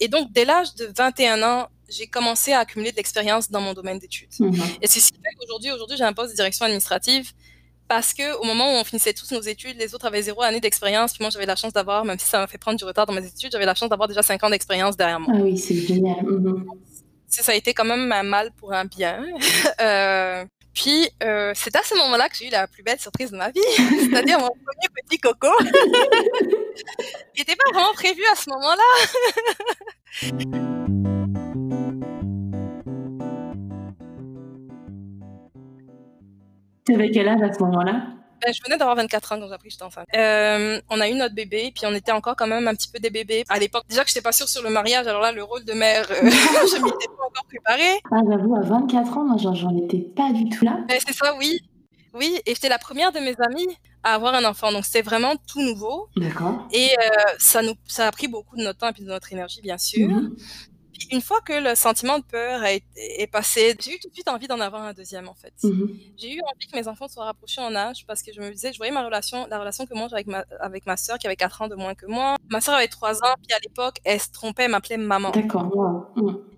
[0.00, 3.72] Et donc, dès l'âge de 21 ans, j'ai commencé à accumuler de l'expérience dans mon
[3.72, 4.28] domaine d'études.
[4.38, 4.54] Mhm.
[4.82, 7.32] Et c'est ce qui fait qu'aujourd'hui, aujourd'hui, j'ai un poste de direction administrative
[7.88, 10.60] parce que au moment où on finissait tous nos études, les autres avaient zéro année
[10.60, 11.14] d'expérience.
[11.14, 13.14] Puis moi, j'avais la chance d'avoir, même si ça m'a fait prendre du retard dans
[13.14, 15.32] mes études, j'avais la chance d'avoir déjà cinq ans d'expérience derrière moi.
[15.34, 16.22] Ah oui, c'est génial.
[16.22, 16.66] Mhm.
[17.28, 19.24] Ça a été quand même un mal pour un bien.
[19.80, 23.36] euh, puis, euh, c'est à ce moment-là que j'ai eu la plus belle surprise de
[23.36, 25.48] ma vie, c'est-à-dire mon premier petit coco,
[27.34, 28.82] qui n'était pas vraiment prévu à ce moment-là.
[36.86, 38.17] Tu avais quel âge à ce moment-là?
[38.44, 40.06] Ben, je venais d'avoir 24 ans quand j'ai appris que j'étais enceinte.
[40.14, 42.98] Euh, on a eu notre bébé, puis on était encore quand même un petit peu
[42.98, 43.44] des bébés.
[43.48, 45.72] À l'époque, déjà que j'étais pas sûre sur le mariage, alors là, le rôle de
[45.72, 48.00] mère, euh, je m'y étais pas encore préparée.
[48.12, 50.78] Ah, j'avoue, à 24 ans, moi, j'en étais pas du tout là.
[50.88, 51.60] Ben, c'est ça, oui.
[52.14, 55.34] Oui, et j'étais la première de mes amies à avoir un enfant, donc c'était vraiment
[55.46, 56.08] tout nouveau.
[56.16, 56.66] D'accord.
[56.72, 59.32] Et euh, ça nous, ça a pris beaucoup de notre temps et puis de notre
[59.32, 60.08] énergie, bien sûr.
[60.08, 60.67] Mm-hmm
[61.10, 64.28] une fois que le sentiment de peur est, est passé, j'ai eu tout de suite
[64.28, 65.52] envie d'en avoir un deuxième en fait.
[65.62, 68.50] Mmh j'ai eu envie que mes enfants soient rapprochés en âge parce que je me
[68.50, 71.18] disais, je voyais ma relation, la relation que moi j'ai avec ma, avec ma sœur
[71.18, 72.36] qui avait 4 ans de moins que moi.
[72.50, 75.30] Ma sœur avait 3 ans, puis à l'époque, elle se trompait, elle m'appelait maman.
[75.30, 75.70] D'accord,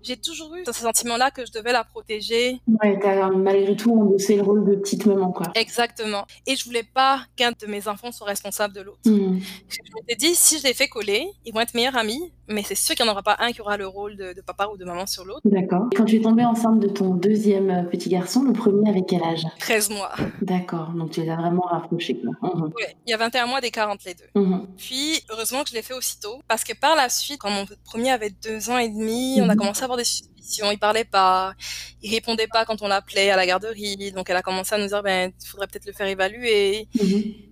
[0.03, 2.59] j'ai toujours eu ce sentiment-là que je devais la protéger.
[2.67, 2.99] Ouais,
[3.35, 5.47] malgré tout endossé le rôle de petite maman, quoi.
[5.55, 6.25] Exactement.
[6.47, 9.01] Et je voulais pas qu'un de mes enfants soit responsable de l'autre.
[9.05, 9.39] Mhm.
[9.69, 12.75] Je m'étais dit, si je les fais coller, ils vont être meilleurs amis, mais c'est
[12.75, 14.77] sûr qu'il n'y en aura pas un qui aura le rôle de, de papa ou
[14.77, 15.41] de maman sur l'autre.
[15.45, 15.87] D'accord.
[15.95, 19.23] Quand tu es tombée enceinte de ton deuxième euh, petit garçon, le premier avec quel
[19.23, 19.43] âge?
[19.59, 20.11] 13 mois.
[20.41, 22.53] D'accord, donc tu les as vraiment rapprochés, quoi.
[22.53, 22.63] Mhm.
[22.63, 24.29] Ouais, il y a 21 mois d'écart entre les deux.
[24.35, 24.67] Mhm.
[24.77, 28.11] Puis, heureusement que je l'ai fait aussitôt, parce que par la suite, quand mon premier
[28.11, 30.71] avait deux ans et demi, on a commencé à avoir des suspicions.
[30.71, 31.53] Il parlait pas,
[32.01, 34.87] il répondait pas quand on l'appelait à la garderie, donc elle a commencé à nous
[34.87, 36.87] dire, ben, il faudrait peut-être le faire évaluer.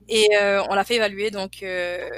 [0.09, 2.09] Et euh, on l'a fait évaluer donc euh,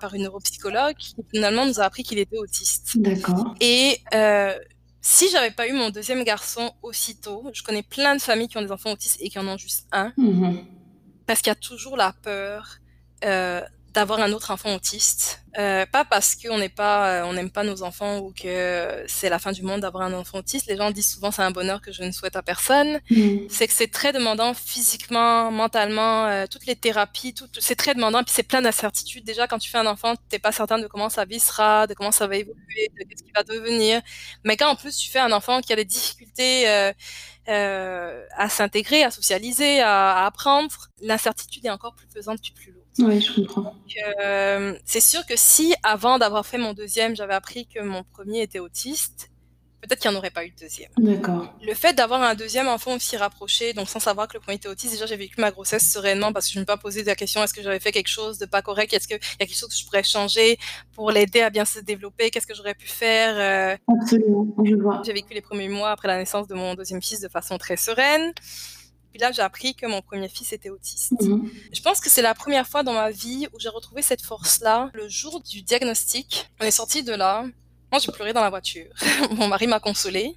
[0.00, 2.92] par une neuropsychologue qui finalement nous a appris qu'il était autiste.
[2.96, 3.54] D'accord.
[3.60, 4.52] Et euh,
[5.00, 8.62] si j'avais pas eu mon deuxième garçon aussitôt, je connais plein de familles qui ont
[8.62, 10.64] des enfants autistes et qui en ont juste un, Mhm.
[11.26, 12.78] parce qu'il y a toujours la peur
[13.24, 13.60] euh,
[13.94, 15.40] d'avoir un autre enfant autiste.
[15.56, 19.28] Euh, pas parce qu'on n'est pas, euh, on n'aime pas nos enfants ou que c'est
[19.28, 20.66] la fin du monde d'avoir un enfant autiste.
[20.66, 23.00] Les gens disent souvent c'est un bonheur que je ne souhaite à personne.
[23.10, 23.46] Mhm.
[23.48, 28.24] C'est que c'est très demandant physiquement, mentalement, euh, toutes les thérapies, tout, c'est très demandant.
[28.24, 29.24] Puis c'est plein d'incertitudes.
[29.24, 31.94] Déjà quand tu fais un enfant, t'es pas certain de comment sa vie sera, de
[31.94, 34.02] comment ça va évoluer, de qu'est-ce qu'il va devenir.
[34.42, 36.66] Mais quand en plus tu fais un enfant qui a des difficultés
[37.46, 43.20] à s'intégrer, à socialiser, à, à apprendre, l'incertitude est encore plus pesante puis plus Ouais,
[43.20, 43.74] je comprends.
[44.22, 48.42] Euh, c'est sûr que si avant d'avoir fait mon deuxième, j'avais appris que mon premier
[48.42, 49.30] était autiste,
[49.80, 50.90] peut-être qu'il n'y en aurait pas eu de deuxième.
[50.96, 51.52] D'accord.
[51.62, 54.68] Le fait d'avoir un deuxième enfant aussi rapproché, donc sans savoir que le premier était
[54.68, 57.04] autiste, déjà j'ai vécu ma grossesse sereinement parce que je ne me suis pas posé
[57.04, 59.46] la question est-ce que j'avais fait quelque chose de pas correct, est-ce qu'il y a
[59.46, 60.56] quelque chose que je pourrais changer
[60.94, 63.34] pour l'aider à bien se développer, qu'est-ce que j'aurais pu faire.
[63.36, 65.02] euh, Absolument, je vois.
[65.04, 67.76] j'ai vécu les premiers mois après la naissance de mon deuxième fils de façon très
[67.76, 68.32] sereine.
[69.14, 71.12] Puis là, j'ai appris que mon premier fils était autiste.
[71.22, 71.48] Mhm.
[71.72, 74.90] Je pense que c'est la première fois dans ma vie où j'ai retrouvé cette force-là.
[74.92, 77.44] Le jour du diagnostic, on est sorti de là.
[77.92, 78.92] Moi, j'ai pleuré dans la voiture.
[79.30, 80.34] mon mari m'a consolée.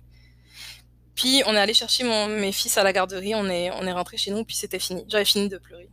[1.16, 3.34] Puis, on est allé chercher mon, mes fils à la garderie.
[3.34, 5.04] On est, on est rentré chez nous, puis c'était fini.
[5.08, 5.90] J'avais fini de pleurer.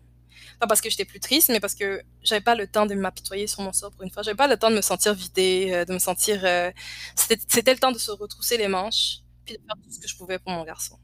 [0.61, 3.47] Pas parce que j'étais plus triste, mais parce que j'avais pas le temps de m'apitoyer
[3.47, 4.23] sur mon sort pour une fois.
[4.23, 6.43] J'avais pas le temps de me sentir vidée, euh, de me sentir.
[6.45, 6.71] euh,
[7.17, 10.07] C'était c'était le temps de se retrousser les manches, puis de faire tout ce que
[10.07, 10.99] je pouvais pour mon garçon.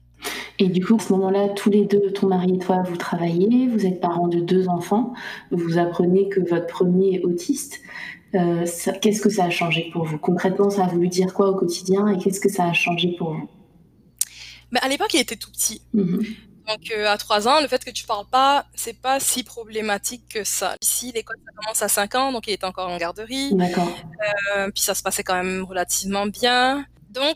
[0.61, 3.67] Et du coup, à ce moment-là, tous les deux, ton mari et toi, vous travaillez,
[3.67, 5.11] vous êtes parents de deux enfants,
[5.49, 7.81] vous apprenez que votre premier est autiste.
[8.35, 8.63] Euh,
[9.01, 10.19] qu'est-ce que ça a changé pour vous?
[10.19, 13.33] Concrètement, ça a voulu dire quoi au quotidien et qu'est-ce que ça a changé pour
[13.33, 13.49] vous?
[14.79, 15.81] À l'époque, il était tout petit.
[15.95, 16.23] Mhm.
[16.67, 20.25] Donc euh, à 3 ans, le fait que tu parles pas, c'est pas si problématique
[20.29, 20.75] que ça.
[20.79, 23.91] Ici, l'école ça commence à 5 ans, donc il était encore en garderie, D'accord.
[24.55, 26.85] euh, puis ça se passait quand même relativement bien.
[27.09, 27.35] Donc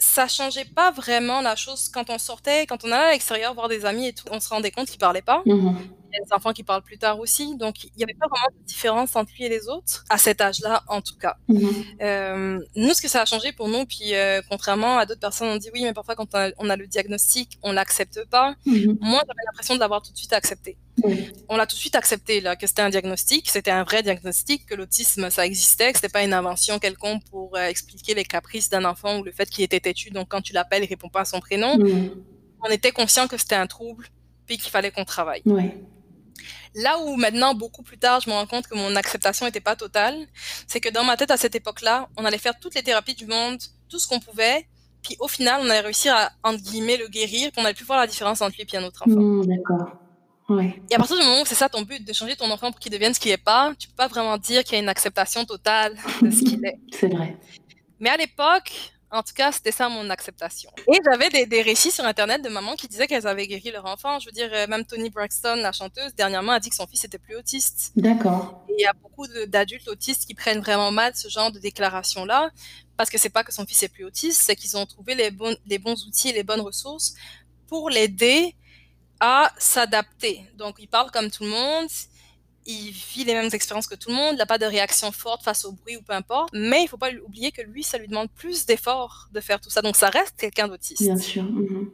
[0.00, 3.68] ça changeait pas vraiment la chose quand on sortait, quand on allait à l'extérieur voir
[3.68, 5.42] des amis et tout, on se rendait compte qu'il parlait pas.
[5.46, 5.76] Mhm.
[6.10, 8.26] Il y a des enfants qui parlent plus tard aussi, donc il y avait pas
[8.26, 11.36] vraiment de différence entre lui et les autres à cet âge-là, en tout cas.
[11.48, 11.84] Mhm.
[12.02, 15.48] Euh, nous, ce que ça a changé pour nous, puis euh, contrairement à d'autres personnes,
[15.48, 18.54] on dit oui, mais parfois quand on a, on a le diagnostic, on l'accepte pas.
[18.66, 18.98] Mhm.
[19.00, 20.76] Moi, j'avais l'impression de l'avoir tout de suite accepté.
[21.48, 24.66] On l'a tout de suite accepté là, que c'était un diagnostic, c'était un vrai diagnostic,
[24.66, 28.68] que l'autisme ça existait, que c'était pas une invention quelconque pour euh, expliquer les caprices
[28.68, 31.20] d'un enfant ou le fait qu'il était têtu, donc quand tu l'appelles, il répond pas
[31.20, 31.78] à son prénom.
[31.78, 32.22] Mhm.
[32.62, 34.06] On était conscient que c'était un trouble,
[34.46, 35.42] puis qu'il fallait qu'on travaille.
[35.46, 35.74] Ouais.
[36.74, 39.76] Là où maintenant, beaucoup plus tard, je me rends compte que mon acceptation n'était pas
[39.76, 40.16] totale,
[40.66, 43.26] c'est que dans ma tête à cette époque-là, on allait faire toutes les thérapies du
[43.26, 44.66] monde, tout ce qu'on pouvait,
[45.02, 47.84] puis au final, on allait réussir à, entre guillemets, le guérir, puis on allait plus
[47.84, 49.20] voir la différence entre lui et un autre enfant.
[49.20, 49.88] Mhm, D'accord.
[50.48, 50.82] Ouais.
[50.90, 52.80] Et à partir du moment où c'est ça ton but, de changer ton enfant pour
[52.80, 54.88] qu'il devienne ce qu'il est pas, tu peux pas vraiment dire qu'il y a une
[54.88, 56.76] acceptation totale de ce qu'il est.
[56.92, 57.36] C'est vrai.
[58.00, 60.70] Mais à l'époque, en tout cas, c'était ça mon acceptation.
[60.92, 63.86] Et j'avais des, des récits sur Internet de mamans qui disaient qu'elles avaient guéri leur
[63.86, 64.20] enfant.
[64.20, 67.04] Je veux dire, euh, même Tony Braxton, la chanteuse, dernièrement a dit que son fils
[67.04, 67.92] était plus autiste.
[67.96, 68.64] D'accord.
[68.68, 72.50] Il y a beaucoup d'adultes autistes qui prennent vraiment mal ce genre de déclaration-là,
[72.96, 75.30] parce que c'est pas que son fils est plus autiste, c'est qu'ils ont trouvé les
[75.30, 77.14] bons, les bons outils et les bonnes ressources
[77.66, 78.54] pour l'aider
[79.18, 80.44] à s'adapter.
[80.54, 81.88] Donc, il parle comme tout le monde,
[82.66, 85.42] il vit les mêmes expériences que tout le monde, il n'a pas de réaction forte
[85.42, 88.08] face au bruit ou peu importe, mais il faut pas oublier que lui, ça lui
[88.08, 89.82] demande plus d'efforts de faire tout ça.
[89.82, 91.44] Donc, ça reste quelqu'un d'autiste Bien sûr.
[91.44, 91.90] Mhm.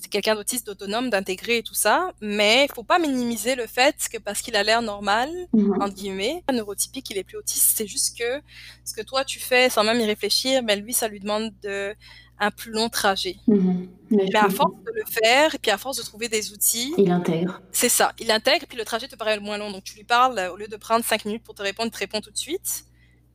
[0.00, 3.96] C'est quelqu'un d'autiste, d'autonome, d'intégré et tout ça, mais il faut pas minimiser le fait
[4.12, 5.82] que parce qu'il a l'air normal, Mhm.
[5.82, 8.40] entre guillemets, neurotypique, il est plus autiste, c'est juste que
[8.84, 11.94] ce que toi tu fais sans même y réfléchir, mais lui ça lui demande de
[12.40, 13.34] un plus long trajet.
[13.48, 13.88] Mhm.
[14.10, 16.94] Mais Mais à force de le faire, et puis à force de trouver des outils,
[16.96, 17.60] Il intègre.
[17.72, 19.72] c'est ça, il intègre, puis le trajet te paraît moins long.
[19.72, 21.92] Donc tu lui parles, euh, au lieu de prendre cinq minutes pour te répondre, il
[21.92, 22.84] te répond tout de suite.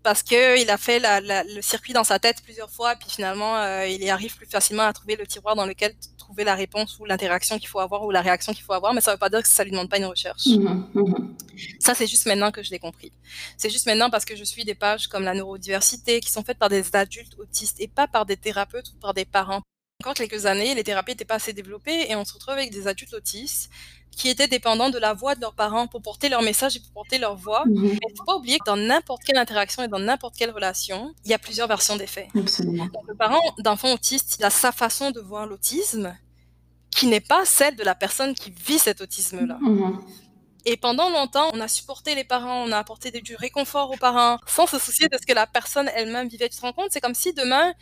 [0.03, 3.57] Parce qu'il a fait la, la, le circuit dans sa tête plusieurs fois, puis finalement,
[3.57, 6.99] euh, il y arrive plus facilement à trouver le tiroir dans lequel trouver la réponse
[6.99, 9.19] ou l'interaction qu'il faut avoir ou la réaction qu'il faut avoir, mais ça ne veut
[9.19, 10.45] pas dire que ça lui demande pas une recherche.
[10.45, 11.35] Mmh, mmh.
[11.79, 13.11] Ça, c'est juste maintenant que je l'ai compris.
[13.57, 16.57] C'est juste maintenant parce que je suis des pages comme la neurodiversité qui sont faites
[16.57, 19.61] par des adultes autistes et pas par des thérapeutes ou par des parents.
[20.01, 22.87] Encore quelques années, les thérapies n'étaient pas assez développées et on se retrouve avec des
[22.87, 23.69] adultes autistes
[24.15, 26.91] qui étaient dépendants de la voix de leurs parents pour porter leur message et pour
[26.91, 27.63] porter leur voix.
[27.65, 27.81] Mmh.
[27.81, 30.51] Mais il ne faut pas oublier que dans n'importe quelle interaction et dans n'importe quelle
[30.51, 32.27] relation, il y a plusieurs versions des faits.
[32.35, 32.85] Absolument.
[32.85, 36.15] Donc, le parent d'enfant autiste, il a sa façon de voir l'autisme
[36.91, 39.57] qui n'est pas celle de la personne qui vit cet autisme-là.
[39.59, 39.99] Mmh.
[40.65, 44.37] Et pendant longtemps, on a supporté les parents, on a apporté du réconfort aux parents,
[44.47, 46.47] sans se soucier de ce que la personne elle-même vivait.
[46.47, 47.73] Tu te rends compte, c'est comme si demain,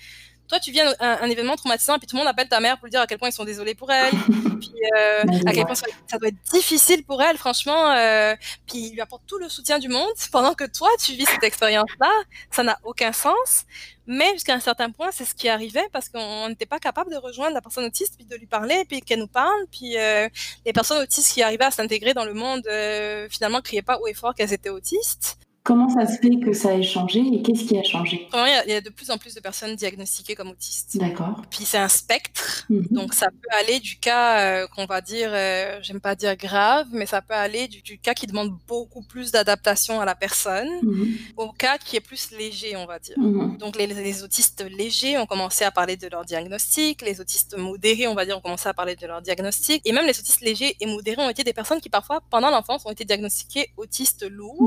[0.51, 2.87] toi, tu viens un, un, événement traumatisant, puis tout le monde appelle ta mère pour
[2.87, 4.11] lui dire à quel point ils sont désolés pour elle,
[4.59, 8.35] puis euh, à quel point ça, ça, doit être difficile pour elle, franchement, euh,
[8.67, 11.45] puis il lui apporte tout le soutien du monde, pendant que toi, tu vis cette
[11.45, 12.11] expérience-là,
[12.51, 13.65] ça n'a aucun sens.
[14.07, 17.15] Mais jusqu'à un certain point, c'est ce qui arrivait parce qu'on n'était pas capable de
[17.15, 20.27] rejoindre la personne autiste, puis de lui parler, puis qu'elle nous parle, puis euh,
[20.65, 24.07] les personnes autistes qui arrivaient à s'intégrer dans le monde, euh, finalement, criaient pas haut
[24.07, 25.37] et fort qu'elles étaient autistes.
[25.63, 28.27] Comment ça se fait que ça ait changé et qu'est-ce qui a changé?
[28.33, 30.97] Il, y a, de plus en plus de personnes diagnostiquées comme autistes.
[30.97, 31.39] D'accord.
[31.51, 32.81] Puis c'est un spectre, mmh.
[32.89, 36.87] donc ça peut aller du cas euh, qu'on va dire, euh, j'aime pas dire grave,
[36.91, 40.67] mais ça peut aller du, du cas qui demande beaucoup plus d'adaptation à la personne
[40.81, 41.03] mmh.
[41.37, 43.19] au cas qui est plus léger, on va dire.
[43.19, 43.57] Mmh.
[43.57, 48.07] Donc les, les, autistes légers ont commencé à parler de leur diagnostic, les autistes modérés,
[48.07, 50.75] on va dire, ont commencé à parler de leur diagnostic, et même les autistes légers
[50.79, 54.57] et modérés ont été des personnes qui parfois, pendant l'enfance, ont été diagnostiquées autistes lourds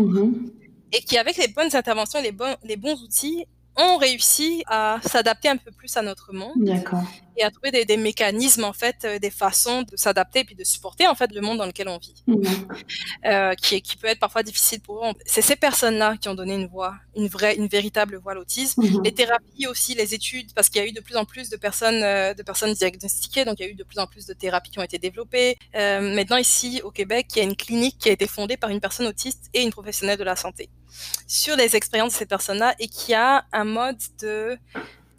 [0.92, 4.98] et qui, avec les bonnes interventions et les bons, les bons outils, ont réussi à
[5.04, 6.54] s'adapter un peu plus à notre monde.
[7.36, 10.54] Et à trouver des, des, mécanismes en fait, euh, des façons de s'adapter et puis
[10.54, 12.42] de supporter en fait le monde dans lequel on vit, mmh.
[13.24, 15.10] euh, qui, qui peut être parfois difficile pour eux.
[15.26, 18.82] C'est ces personnes-là qui ont donné une voix, une vraie, une véritable voix à l'autisme.
[18.82, 19.02] Mmh.
[19.02, 21.56] Les thérapies aussi, les études, parce qu'il y a eu de plus en plus de
[21.56, 24.32] personnes, euh, de personnes diagnostiquées, donc il y a eu de plus en plus de
[24.34, 25.56] thérapies qui ont été développées.
[25.74, 28.70] Euh, maintenant ici au Québec, il y a une clinique qui a été fondée par
[28.70, 30.70] une personne autiste et une professionnelle de la santé
[31.26, 34.58] sur les expériences de ces personnes-là et qui a un mode de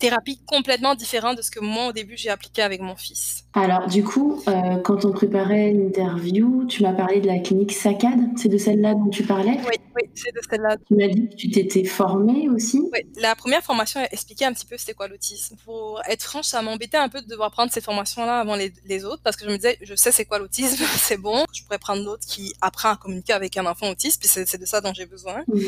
[0.10, 3.44] thérapie complètement différente de ce que moi au début j'ai appliqué avec mon fils.
[3.54, 8.20] Alors du coup, euh, quand on préparait l'interview, tu m'as parlé de la clinique Saccade,
[8.38, 9.58] c'est de celle-là dont tu parlais?
[9.68, 10.78] Oui, oui c'est de celle-là.
[10.88, 12.82] Tu m'as dit que tu t'étais formée aussi?
[12.94, 15.56] Oui, la première formation expliquait un petit peu c'était quoi l'autisme.
[15.66, 19.06] Pour être franche, ça m'embêtait un peu de devoir prendre ces formations-là avant les, les,
[19.06, 21.80] autres parce que je me disais, je sais c'est quoi l'autisme, c'est bon, je pourrais
[21.80, 24.94] prendre d'autres qui apprend à communiquer avec un enfant autiste, puis c'est de ça dont
[24.94, 25.44] j'ai besoin.
[25.48, 25.60] Mmh.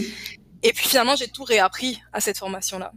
[0.64, 2.92] Et puis finalement, j'ai tout réappris à cette formation-là.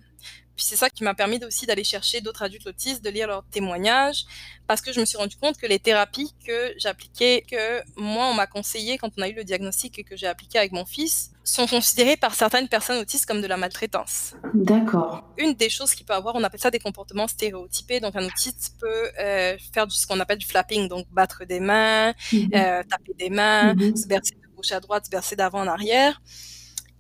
[0.61, 3.45] Puis c'est ça qui m'a permis aussi d'aller chercher d'autres adultes autistes, de lire leurs
[3.45, 4.27] témoignages,
[4.67, 8.35] parce que je me suis rendu compte que les thérapies que j'appliquais, que moi on
[8.35, 11.31] m'a conseillé quand on a eu le diagnostic et que j'ai appliqué avec mon fils,
[11.45, 14.35] sont considérées par certaines personnes autistes comme de la maltraitance.
[14.53, 15.25] D'accord.
[15.39, 18.01] Une des choses qu'il peut avoir, on appelle ça des comportements stéréotypés.
[18.01, 21.61] Donc un autiste peut euh, faire du, ce qu'on appelle du flapping, donc battre des
[21.61, 22.37] mains, mmh.
[22.55, 23.97] euh, taper des mains, mmh.
[23.97, 26.21] se bercer de gauche à droite, se bercer d'avant en arrière.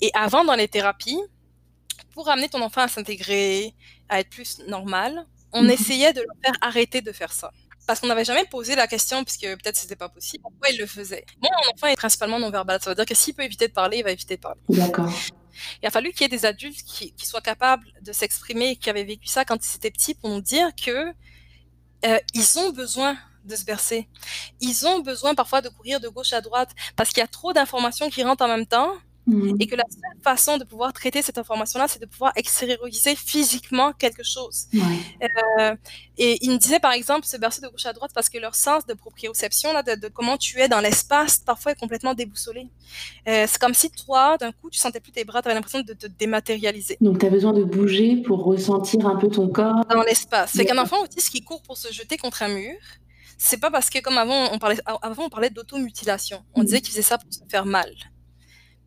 [0.01, 1.21] Et avant, dans les thérapies,
[2.15, 3.75] pour amener ton enfant à s'intégrer,
[4.09, 5.71] à être plus normal, on mmh.
[5.71, 7.53] essayait de le faire arrêter de faire ça.
[7.87, 10.87] Parce qu'on n'avait jamais posé la question, puisque peut-être c'était pas possible, pourquoi il le
[10.87, 11.25] faisait.
[11.43, 12.81] Moi, mon enfant est principalement non-verbal.
[12.81, 14.61] Ça veut dire que s'il peut éviter de parler, il va éviter de parler.
[14.69, 15.13] D'accord.
[15.83, 18.77] Il a fallu qu'il y ait des adultes qui, qui soient capables de s'exprimer et
[18.77, 21.13] qui avaient vécu ça quand ils étaient petits pour nous dire que
[22.05, 24.09] euh, ils ont besoin de se bercer.
[24.61, 27.53] Ils ont besoin parfois de courir de gauche à droite parce qu'il y a trop
[27.53, 28.93] d'informations qui rentrent en même temps
[29.27, 29.57] Mmh.
[29.61, 33.93] Et que la seule façon de pouvoir traiter cette information-là, c'est de pouvoir extérioriser physiquement
[33.93, 34.67] quelque chose.
[34.75, 35.75] Euh,
[36.17, 38.55] et il me disait, par exemple, se bercer de gauche à droite parce que leur
[38.55, 42.69] sens de proprioception, là, de, de comment tu es dans l'espace, parfois est complètement déboussolé.
[43.29, 45.81] Euh, c'est comme si toi, d'un coup, tu sentais plus tes bras, tu avais l'impression
[45.81, 46.97] de te dématérialiser.
[47.01, 49.85] Donc, tu as besoin de bouger pour ressentir un peu ton corps.
[49.89, 50.53] Dans l'espace.
[50.55, 52.77] C'est qu'un enfant autiste qui court pour se jeter contre un mur,
[53.39, 56.43] c'est pas parce que, comme avant, on parlait, avant, on parlait d'automutilation.
[56.55, 56.65] On mmh.
[56.65, 57.91] disait qu'il faisait ça pour se faire mal.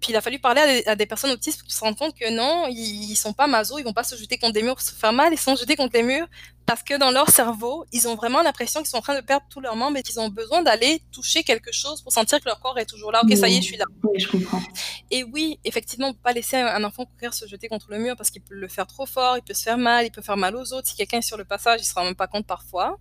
[0.03, 2.13] Puis il a fallu parler à des, à des personnes autistes pour se rendre compte
[2.13, 4.75] que non, ils, ils sont pas maso, ils vont pas se jeter contre des murs
[4.75, 6.27] pour se faire mal, ils sont jetés contre les murs
[6.65, 9.45] parce que dans leur cerveau, ils ont vraiment l'impression qu'ils sont en train de perdre
[9.49, 12.59] tous leurs membres et qu'ils ont besoin d'aller toucher quelque chose pour sentir que leur
[12.59, 13.21] corps est toujours là.
[13.23, 13.85] Ok, ça y est, je suis là.
[14.03, 14.61] Oui, je comprends.
[15.09, 18.17] Et oui, effectivement, on peut pas laisser un enfant courir se jeter contre le mur
[18.17, 20.35] parce qu'il peut le faire trop fort, il peut se faire mal, il peut faire
[20.35, 20.89] mal aux autres.
[20.89, 22.97] Si quelqu'un est sur le passage, il se rend même pas compte parfois.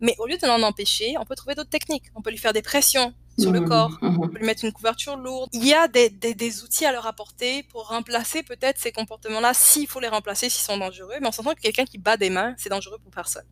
[0.00, 2.04] Mais au lieu de l'en empêcher, on peut trouver d'autres techniques.
[2.14, 4.18] On peut lui faire des pressions sur le mmh, corps, mmh.
[4.20, 5.48] on peut lui mettre une couverture lourde.
[5.52, 9.52] Il y a des, des, des outils à leur apporter pour remplacer peut-être ces comportements-là,
[9.54, 11.14] s'il faut les remplacer, s'ils sont dangereux.
[11.20, 13.44] Mais on s'entend que quelqu'un qui bat des mains, c'est dangereux pour personne.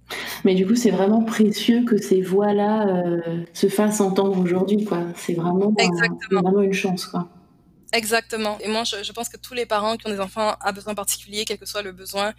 [0.44, 5.02] Mais du coup, c'est vraiment précieux que ces voix-là euh, se fassent entendre aujourd'hui, quoi.
[5.16, 7.28] C'est vraiment, euh, vraiment une chance, quoi.
[7.94, 10.72] Exactement et moi je je pense que tous les parents qui ont des enfants à
[10.72, 12.34] besoins particuliers, quel que soit le besoin,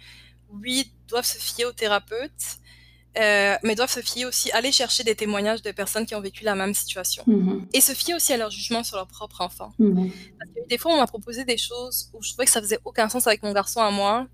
[0.52, 2.58] oui, doivent se fier aux thérapeutes,
[3.18, 6.44] heu, mais doivent se fier aussi aller chercher des témoignages de personnes qui ont vécu
[6.44, 7.66] la même situation Mmh mh.
[7.74, 9.72] et se fier aussi à leur jugement sur leur propre enfant.
[9.78, 10.10] Mmh mh.
[10.38, 12.78] Parce que des fois, on m'a proposé des choses où je trouvais que ça faisait
[12.84, 14.26] aucun sens avec mon garçon à moi,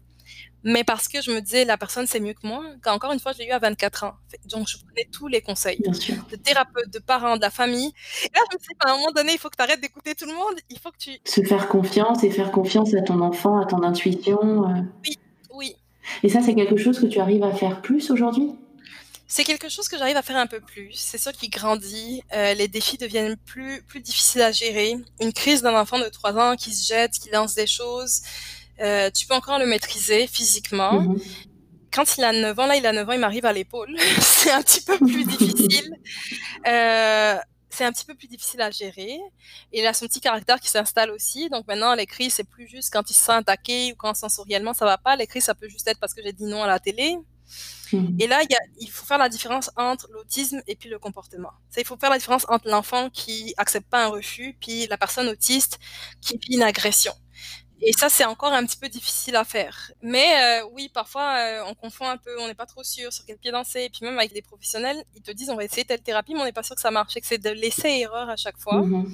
[0.64, 3.32] mais parce que je me disais: «La personne sait mieux que moi», qu'encore une fois,
[3.32, 4.14] je l'ai eu à 24 ans.
[4.46, 7.92] Donc je prenais tous les conseils de thérapeutes, de parents, de la famille
[8.24, 9.80] et là, je me suis dit: «À un moment donné, il faut que tu arrêtes
[9.80, 13.02] d'écouter tout le monde, il faut que tu» Se faire confiance et faire confiance à
[13.02, 15.16] ton enfant, à ton intuition, heu Oui,
[15.54, 15.76] oui.
[16.24, 18.52] et ça, c'est quelque chose que tu arrives à faire plus aujourd'hui?
[19.28, 20.92] C'est quelque chose que j'arrive à faire un peu plus.
[20.92, 24.94] C'est sûr qu'il grandit, heu, les défis deviennent plus plus difficiles à gérer.
[25.20, 28.22] Une crise d'un enfant de 3 ans qui se jette, qui lance des choses,
[28.80, 31.00] heu, tu peux encore le maîtriser physiquement.
[31.00, 31.20] Mmh mh.
[31.92, 33.96] Quand il a 9 ans, là, il a 9 ans, il m'arrive à l'épaule.
[34.20, 35.90] C'est un petit peu plus difficile,
[36.66, 37.36] heu,
[37.68, 39.18] c'est un petit peu plus difficile à gérer.
[39.72, 42.90] Il a son petit caractère qui s'installe aussi, donc maintenant les crises, c'est plus juste
[42.92, 45.16] quand il se sent attaqué ou quand sensoriellement ça va pas.
[45.16, 47.18] Les crises, ça peut juste être parce que j'ai dit non à la télé
[47.92, 48.16] Mmh mh.
[48.20, 50.98] et là, il y a il faut faire la différence entre l'autisme et puis le
[50.98, 51.52] comportement.
[51.76, 55.28] Il faut faire la différence entre l'enfant qui accepte pas un refus, puis la personne
[55.28, 55.78] autiste
[56.20, 57.12] qui vit une agression
[57.82, 59.92] et ça, c'est encore un petit peu difficile à faire.
[60.02, 63.24] Mais heu, oui, parfois, heu, on confond un peu, on n'est pas trop sûr sur
[63.26, 65.84] quel pied danser et puis même avec des professionnels, ils te disent: «On va essayer
[65.84, 67.90] telle thérapie», mais on n'est pas sûr que ça marche et que c'est de l'essai
[67.90, 69.06] et erreur à chaque fois Mmh mh.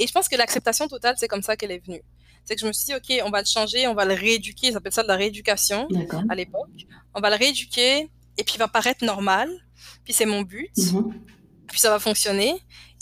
[0.00, 2.02] et je pense que l'acceptation totale, c'est comme ça qu'elle est venue.
[2.44, 4.68] C'est que je me suis dit: «OK, on va le changer, on va le rééduquer»,
[4.68, 5.88] ils appellent ça de la rééducation
[6.28, 6.68] à l'époque.
[7.14, 9.48] On va le rééduquer et puis il va paraître normal,
[10.04, 11.14] puis c'est mon but, Mmh mh.
[11.68, 12.54] puis ça va fonctionner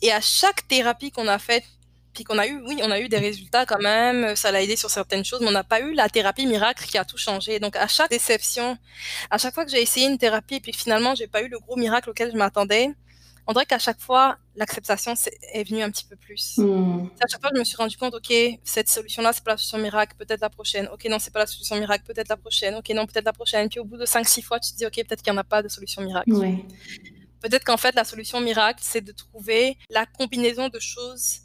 [0.02, 1.64] et à chaque thérapie qu'on a faite,
[2.12, 4.76] puis qu'on a eu, oui, on a eu des résultats quand même, ça l'a aidé
[4.76, 7.58] sur certaines choses, mais on n'a pas eu la thérapie miracle qui a tout changé.
[7.58, 8.76] Donc à chaque déception,
[9.30, 11.58] à chaque fois que j'ai essayé une thérapie et puis finalement j'ai pas eu le
[11.58, 12.90] gros miracle auquel je m'attendais,
[13.46, 15.14] on dirait qu'à chaque fois, l'acceptation
[15.52, 16.58] est venue un petit peu plus.
[16.58, 17.10] Mmh.
[17.20, 18.32] À chaque fois, je me suis rendu compte: «OK,
[18.64, 20.88] cette solution-là, c'est pas la solution miracle, peut-être la prochaine.
[20.92, 22.74] OK, non, c'est pas la solution miracle, peut-être la prochaine.
[22.76, 23.68] OK, non, peut-être la prochaine».
[23.68, 25.44] Puis au bout de 5-6 fois, tu te dis: «OK, peut-être qu'il y en a
[25.44, 26.32] pas de solution miracle».
[26.32, 26.64] Ouais.
[27.40, 31.40] Peut-être qu'en fait, la solution miracle, c'est de trouver la combinaison de choses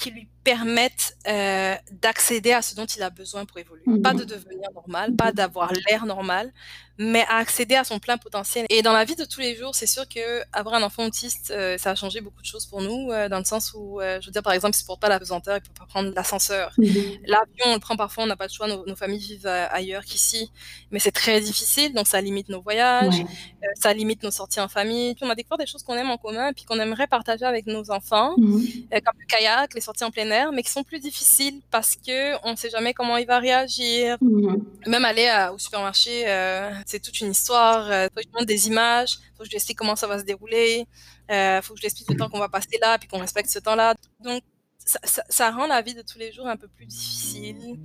[0.00, 3.82] qui lui permettent, heu, d'accéder à ce dont il a besoin pour évoluer.
[3.86, 6.52] Mmh Pas de devenir normal, pas d'avoir l'air normal,
[7.00, 9.74] mais à accéder à son plein potentiel et dans la vie de tous les jours,
[9.74, 13.10] c'est sûr qu'avoir un enfant autiste, heu, ça a changé beaucoup de choses pour nous,
[13.12, 15.18] heu, dans le sens où, heu, je veux dire, par exemple, il supporte pas la
[15.20, 16.72] pesanteur, il peut pas prendre l'ascenseur.
[16.78, 17.18] Mmh mh.
[17.26, 20.04] L'avion, on le prend parfois, on n'a pas le choix, nos nos familles vivent, ailleurs
[20.04, 20.50] qu'ici,
[20.90, 23.26] mais c'est très difficile, donc ça limite nos voyages, Ouais.
[23.74, 25.14] ça limite nos sorties en famille.
[25.16, 27.66] Puis on a découvert des choses qu'on aime en commun, puis qu'on aimerait partager avec
[27.66, 28.90] nos enfants, mh.
[28.94, 31.96] heu, comme le kayak, les sorties en plein air, mais qui sont plus difficiles parce
[31.96, 34.18] qu'on sait jamais comment il va réagir.
[34.20, 34.64] Mmh mh.
[34.86, 36.24] Même aller à au supermarché,
[36.90, 39.56] c'est toute une histoire, heu, faut que je montre des images, faut que je lui
[39.56, 40.86] explique comment ça va se dérouler,
[41.30, 43.50] heu, faut que je lui explique le temps qu'on va passer là, puis qu'on respecte
[43.50, 43.94] ce temps-là.
[44.20, 44.42] Donc
[45.28, 47.78] ça rend la vie de tous les jours un peu plus difficile.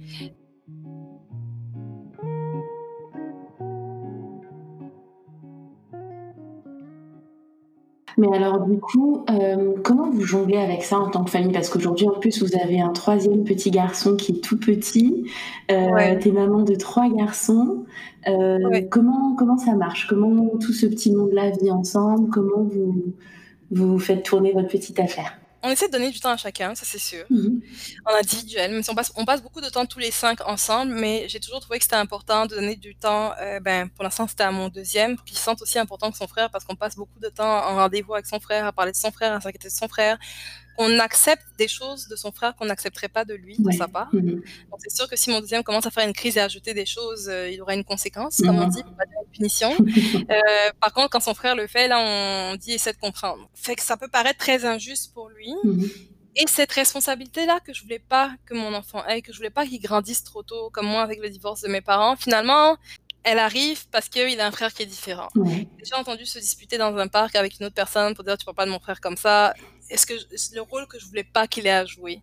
[8.17, 11.51] Mais alors du coup, hem, comment vous jonglez avec ça en tant que famille?
[11.51, 15.25] Parce qu'aujourd'hui, en plus, vous avez un 3e petit garçon qui est tout petit,
[15.71, 16.17] heu, Ouais.
[16.19, 17.85] tu es maman de 3 garçons,
[18.27, 18.87] Ouais.
[18.89, 20.07] comment comment ça marche?
[20.07, 22.29] Comment tout ce petit monde-là vit ensemble?
[22.29, 23.13] Comment vous
[23.71, 25.33] vous faites tourner votre petite affaire?
[25.65, 27.25] On essaie de donner du temps à chacun, ça c'est sûr.
[27.31, 27.59] Mmh mh.
[28.05, 30.93] En individuel, même si on passe on passe beaucoup de temps tous les 5 ensemble,
[30.93, 34.27] mais j'ai toujours trouvé que c'était important de donner du temps, heu, ben, pour l'instant,
[34.27, 36.75] c'était à mon 2e, pour qu'il se sente aussi important que son frère, parce qu'on
[36.75, 39.41] passe beaucoup de temps en rendez-vous avec son frère, à parler de son frère, à
[39.41, 40.17] s'inquiéter de son frère.
[40.77, 44.09] On accepte des choses de son frère qu'on n'accepterait pas de lui, de sa part.
[44.13, 44.31] Mmh mh.
[44.35, 46.73] Donc c'est sûr que si mon 2e commence à faire une crise et à ajouter
[46.73, 48.69] des choses, heu, il aura une conséquence, Mmh comme on mh.
[48.71, 49.71] dit, pour pas dire une punition.
[49.71, 49.81] Heu,
[50.81, 53.47] par contre, quand son frère le fait, là, on dit: «Essaie de comprendre».
[53.53, 55.89] Fait que ça peut paraître très injuste pour lui Mmh mh.
[56.37, 59.65] et cette responsabilité-là que je voulais pas que mon enfant ait, que je voulais pas
[59.65, 62.77] qu'il grandisse trop tôt, comme moi avec le divorce de mes parents, finalement,
[63.23, 65.29] elle arrive parce qu'il a un frère qui est différent.
[65.83, 68.55] J'ai entendu se disputer dans un parc avec une autre personne pour dire: «Tu parles
[68.55, 69.53] pas de mon frère comme ça».
[69.89, 72.21] Est-ce que c'est le rôle que je voulais pas qu'il ait à jouer.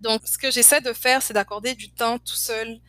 [0.00, 2.80] Donc ce que j'essaie de faire, c'est d'accorder du temps tout seul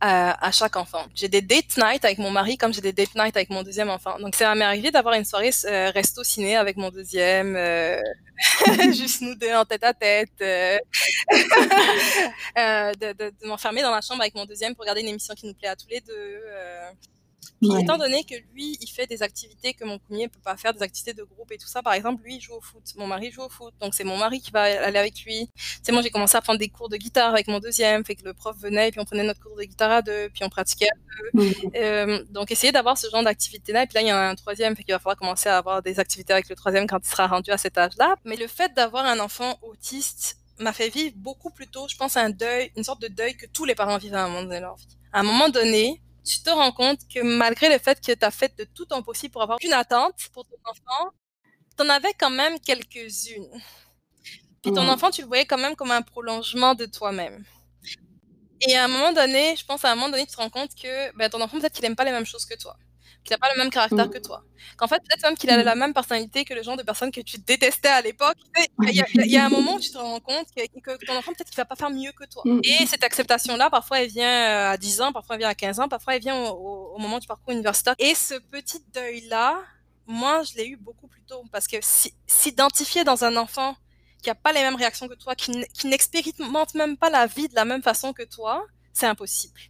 [0.00, 1.06] à chaque enfant.
[1.14, 3.90] J'ai des date night avec mon mari comme j'ai des date night avec mon 2e
[3.90, 4.18] enfant.
[4.20, 8.00] Donc ça m'est arrivé d'avoir une soirée s heu, resto ciné avec mon 2e, heu,
[8.94, 10.78] juste nous 2 en tête à tête, heu,
[12.58, 15.54] heu, de m'enfermer dans la chambre avec mon 2e pour regarder une émission qui nous
[15.54, 16.96] plaît à tous les 2, heu.
[17.60, 17.82] Puis Ouais.
[17.82, 20.82] étant donné que lui, il fait des activités que mon 1er peut pas faire, des
[20.82, 23.30] activités de groupe et tout ça, par exemple, lui, il joue au foot, mon mari
[23.30, 25.50] joue au foot, donc c'est mon mari qui va aller avec lui.
[25.82, 28.24] Sais, moi, j'ai commencé à prendre des cours de guitare avec mon 2e, fait que
[28.24, 30.48] le prof venait et puis on prenait notre cours de guitare à 2, puis on
[30.48, 30.94] pratiquait à
[31.32, 31.42] 2.
[31.42, 31.70] Mmh mh.
[31.74, 34.74] Hem, donc essayer d'avoir ce genre d'activité-là et puis là, il y a un 3e,
[34.76, 37.26] fait qu'il va falloir commencer à avoir des activités avec le 3e quand il sera
[37.26, 38.16] rendu à cet âge-là.
[38.24, 42.16] Mais le fait d'avoir un enfant autiste m'a fait vivre beaucoup plus tôt, je pense,
[42.16, 44.56] un deuil, une sorte de deuil que tous les parents vivent à un moment donné
[44.56, 44.86] de leur vie.
[45.12, 48.30] À un moment donné, tu te rends compte que malgré le fait que tu as
[48.30, 51.12] fait de tout ton possible pour avoir une attente pour ton enfant,
[51.76, 53.62] tu en avais quand même quelques-unes.
[54.62, 57.44] Puis ton enfant, tu le voyais quand même comme un prolongement de toi-même.
[58.62, 60.74] Et à un moment donné, je pense à un moment donné, tu te rends compte
[60.74, 62.76] que ben, ton enfant, peut-être qu'il n'aime pas les mêmes choses que toi
[63.26, 64.42] qu'il n'a pas le même caractère que toi.
[64.76, 67.20] Qu'en fait, peut-être même qu'il a la même personnalité que le genre de personne que
[67.20, 68.36] tu détestais à l'époque.
[68.82, 71.56] Il y, a un moment où tu te rends compte que, ton enfant, peut-être qu'il
[71.56, 72.42] va pas faire mieux que toi.
[72.44, 72.60] Mm.
[72.62, 75.80] Et cette acceptation-là, parfois, elle vient euh, à 10 ans, parfois, elle vient à 15
[75.80, 77.94] ans, parfois, elle vient au, moment du parcours universitaire.
[77.98, 79.58] Et ce petit deuil-là,
[80.06, 81.42] moi, je l'ai eu beaucoup plus tôt.
[81.50, 81.76] Parce que
[82.26, 83.76] s'identifier dans un enfant
[84.22, 87.54] qui a pas les mêmes réactions que toi, qui n'expérimente même pas la vie de
[87.54, 89.60] la même façon que toi, c'est impossible.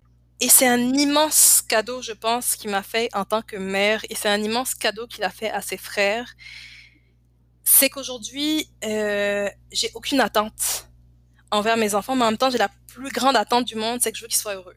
[0.41, 4.15] Et c'est un immense cadeau, je pense, qu'il m'a fait en tant que mère, et
[4.15, 6.35] c'est un immense cadeau qu'il a fait à ses frères.
[7.65, 10.89] C'est qu'aujourd'hui, euh, j'ai aucune attente
[11.51, 14.13] envers mes enfants, mais en même temps, j'ai la plus grande attente du monde, c'est
[14.13, 14.77] que je veux qu'ils soient heureux.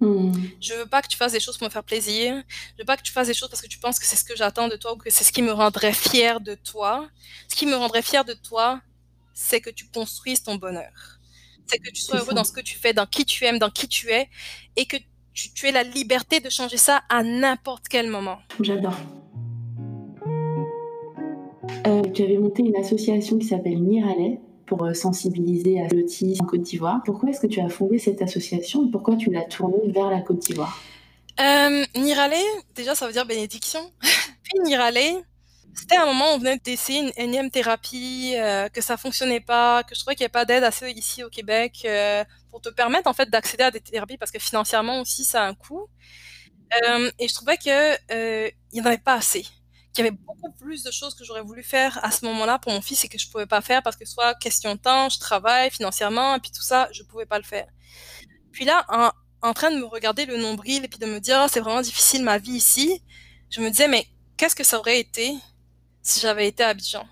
[0.00, 0.32] Hmm.
[0.60, 2.42] Je veux pas que tu fasses des choses pour me faire plaisir.
[2.76, 4.24] Je veux pas que tu fasses des choses parce que tu penses que c'est ce
[4.24, 7.08] que j'attends de toi ou que c'est ce qui me rendrait fier de toi.
[7.48, 8.80] Ce qui me rendrait fier de toi,
[9.34, 11.18] c'est que tu construises ton bonheur
[11.68, 13.70] c'est que tu sois heureux dans ce que tu fais, dans qui tu aimes, dans
[13.70, 14.28] qui tu es,
[14.76, 14.96] et que
[15.54, 18.38] tu, aies la liberté de changer ça à n'importe quel moment.
[18.60, 18.96] J'adore.
[21.86, 26.46] Euh, tu avais monté une association qui s'appelle Nirale pour euh, sensibiliser à l'autisme en
[26.46, 27.00] Côte d'Ivoire.
[27.04, 30.20] Pourquoi est-ce que tu as fondé cette association et pourquoi tu l'as tournée vers la
[30.20, 30.82] Côte d'Ivoire?
[31.40, 32.34] Euh, Nirale,
[32.74, 33.80] déjà ça veut dire bénédiction.
[34.42, 35.22] Puis Nirale,
[35.78, 39.84] c'était un moment où on venait d'essayer une énième thérapie, euh, que ça fonctionnait pas,
[39.84, 42.24] que je trouvais qu'il n'y avait pas d'aide assez ici au Québec euh,
[42.60, 45.54] te permettre en fait d'accéder à des thérapies parce que financièrement aussi ça a un
[45.54, 45.88] coût.
[46.84, 49.42] Euh, et je trouvais que il n'y en avait pas assez,
[49.92, 52.72] qu'il y avait beaucoup plus de choses que j'aurais voulu faire à ce moment-là pour
[52.72, 55.18] mon fils et que je pouvais pas faire parce que soit question de temps, je
[55.18, 57.66] travaille financièrement et puis tout ça, je pouvais pas le faire.
[58.52, 58.84] Puis là,
[59.42, 61.80] en, train de me regarder le nombril et puis de me dire oh, c'est vraiment
[61.80, 63.02] difficile ma vie ici,
[63.50, 64.06] je me disais mais
[64.36, 65.34] qu'est-ce que ça aurait été
[66.02, 67.06] si j'avais été à Abidjan?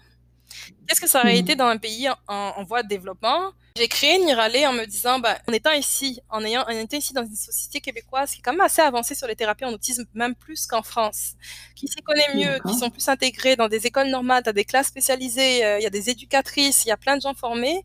[0.86, 1.44] Qu'est-ce que ça aurait hmm.
[1.44, 3.52] été dans un pays en, voie de développement?
[3.76, 7.12] J'ai créé Nirale en me disant, bah, en étant ici, en ayant, en étant ici
[7.12, 10.04] dans une société québécoise qui est quand même assez avancée sur les thérapies en autisme,
[10.14, 11.34] même plus qu'en France,
[11.74, 14.88] qui s'y connaît mieux, qui sont plus intégrés dans des écoles normales, dans des classes
[14.88, 17.84] spécialisées, euh, il y a des éducatrices, il y a plein de gens formés.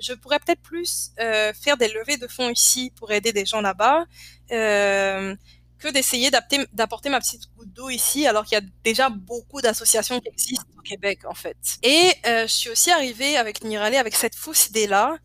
[0.00, 3.60] Je pourrais peut-être plus euh, faire des levées de fonds ici pour aider des gens
[3.60, 4.04] là-bas.
[4.50, 5.34] Euh,
[5.82, 6.30] que d'essayer
[6.72, 10.64] d'apporter ma petite goutte d'eau ici, alors qu'il y a déjà beaucoup d'associations qui existent
[10.78, 11.56] au Québec, en fait.
[11.82, 15.18] Et euh, je suis aussi arrivée avec Nirale avec cette fausse idée-là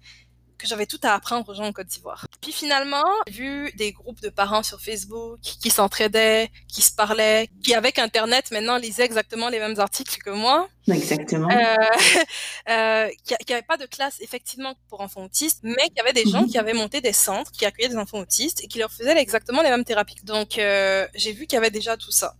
[0.57, 2.27] que j'avais tout à apprendre aux gens en Côte d'Ivoire.
[2.41, 7.49] Puis finalement, j'ai vu des groupes de parents sur Facebook qui, s'entraidaient, qui se parlaient,
[7.63, 10.67] qui avec Internet maintenant lisaient exactement les mêmes articles que moi.
[10.87, 11.49] Exactement.
[11.49, 11.75] Euh,
[12.69, 16.41] euh, qui n'avaient pas de classe effectivement pour enfants autistes, mais qui avaient des gens
[16.41, 16.49] mhm.
[16.49, 19.61] qui avaient monté des centres, qui accueillaient des enfants autistes et qui leur faisaient exactement
[19.61, 20.15] les mêmes thérapies.
[20.23, 22.35] Donc euh, j'ai vu qu'il y avait déjà tout ça.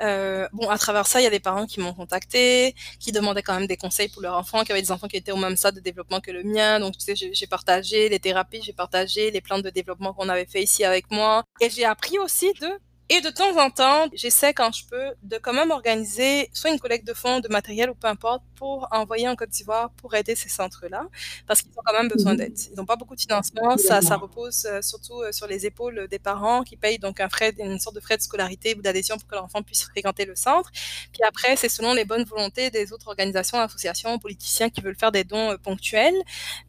[0.00, 3.42] Euh, bon, à travers ça, il y a des parents qui m'ont contacté, qui demandaient
[3.42, 5.56] quand même des conseils pour leurs enfants, qui avaient des enfants qui étaient au même
[5.56, 6.80] stade de développement que le mien.
[6.80, 10.46] Donc, tu sais, j'ai partagé les thérapies, j'ai partagé les plans de développement qu'on avait
[10.46, 11.44] fait ici avec moi.
[11.60, 12.68] Et j'ai appris aussi de
[13.12, 16.78] et de temps en temps, j'essaie quand je peux de quand même organiser soit une
[16.78, 20.36] collecte de fonds, de matériel ou peu importe pour envoyer en Côte d'Ivoire pour aider
[20.36, 21.06] ces centres-là
[21.48, 22.38] parce qu'ils ont quand même besoin mhm.
[22.38, 22.58] d'aide.
[22.70, 26.06] Ils n'ont pas beaucoup de financement, ça, ça repose euh, surtout euh, sur les épaules
[26.08, 29.18] des parents qui payent donc un frais, une sorte de frais de scolarité ou d'adhésion
[29.18, 30.70] pour que l'enfant puisse fréquenter le centre.
[31.12, 35.10] Puis après, c'est selon les bonnes volontés des autres organisations, associations, politiciens qui veulent faire
[35.10, 36.14] des dons euh, ponctuels,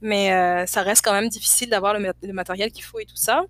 [0.01, 0.31] mais
[0.65, 3.45] ça reste quand même difficile d'avoir le, matériel qu'il faut et tout ça.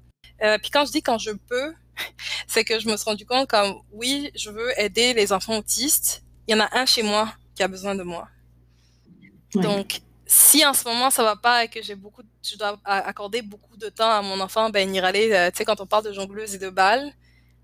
[0.61, 1.73] Puis quand je dis quand je peux,
[2.47, 6.23] c'est que je me suis rendu compte comme oui, je veux aider les enfants autistes.
[6.47, 8.27] Il y en a un chez moi qui a besoin de moi.
[9.55, 13.41] Donc, si en ce moment ça va pas et que j'ai beaucoup, je dois accorder
[13.41, 16.13] beaucoup de temps à mon enfant, ben Nirale, euh, tu sais, quand on parle de
[16.13, 17.11] jongleuse et de balles,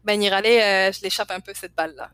[0.04, 2.10] ben Nirale, euh, je l'échappe un peu cette balle-là.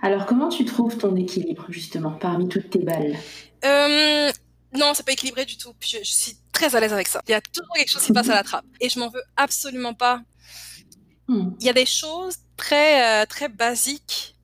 [0.00, 3.16] Alors, comment tu trouves ton équilibre, justement, parmi toutes tes balles?
[3.64, 4.30] Euh,
[4.74, 5.74] Non, c'est pas équilibré du tout.
[5.80, 7.20] je, suis très à l'aise avec ça.
[7.28, 8.64] Il y a toujours quelque chose qui passe à la trappe.
[8.80, 10.22] Et je m'en veux absolument pas.
[11.28, 11.50] Hmm.
[11.60, 14.34] Il y a des choses très, euh, très basiques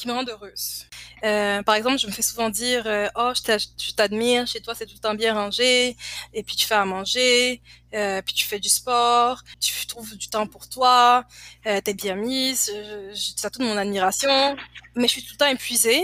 [0.00, 0.86] qui me rendent heureuse.
[1.24, 4.86] Euh, par exemple, je me fais souvent dire euh, Oh, je t'admire, chez toi c'est
[4.86, 5.96] tout le temps bien rangé,
[6.32, 7.60] et puis tu fais à manger,
[7.94, 11.24] euh, puis tu fais du sport, tu trouves du temps pour toi,
[11.66, 12.72] euh, t'es bien mise,
[13.44, 14.56] as toute mon admiration,
[14.94, 16.02] mais je suis tout le temps épuisée.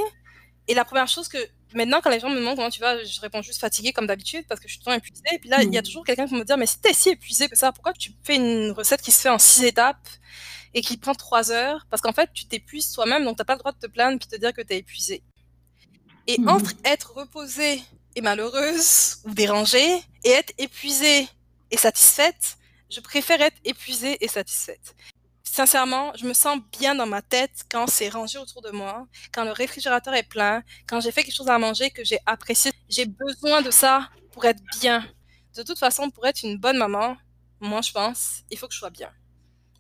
[0.68, 1.39] Et la première chose que
[1.74, 4.44] maintenant, quand les gens me demandent comment tu vas, je réponds juste fatiguée comme d'habitude
[4.48, 5.22] parce que je suis temps épuisée.
[5.32, 5.84] Et puis là, il y a mm.
[5.84, 8.36] toujours quelqu'un qui me dire, mais si t'es si épuisée que ça, pourquoi tu fais
[8.36, 10.08] une recette qui se fait en six étapes
[10.74, 11.86] et qui prend trois heures?
[11.90, 14.28] Parce qu'en fait, tu t'épuises toi-même, donc t'as pas le droit de te plaindre puis
[14.28, 15.22] de te dire que t'es épuisée.
[16.26, 16.48] Et Mhm.
[16.48, 17.82] entre être reposée
[18.14, 21.28] et malheureuse ou dérangée et être épuisée
[21.70, 22.56] et satisfaite,
[22.90, 24.94] je préfère être épuisée et satisfaite.
[25.57, 29.42] Sincèrement, je me sens bien dans ma tête quand c'est rangé autour de moi, quand
[29.42, 32.72] le réfrigérateur est plein, quand j'ai fait quelque chose à manger que j'ai apprécié.
[32.90, 35.02] J'ai besoin de ça pour être bien.
[35.57, 37.16] De toute façon, pour être une bonne maman,
[37.61, 39.09] moi je pense, il faut que je sois bien.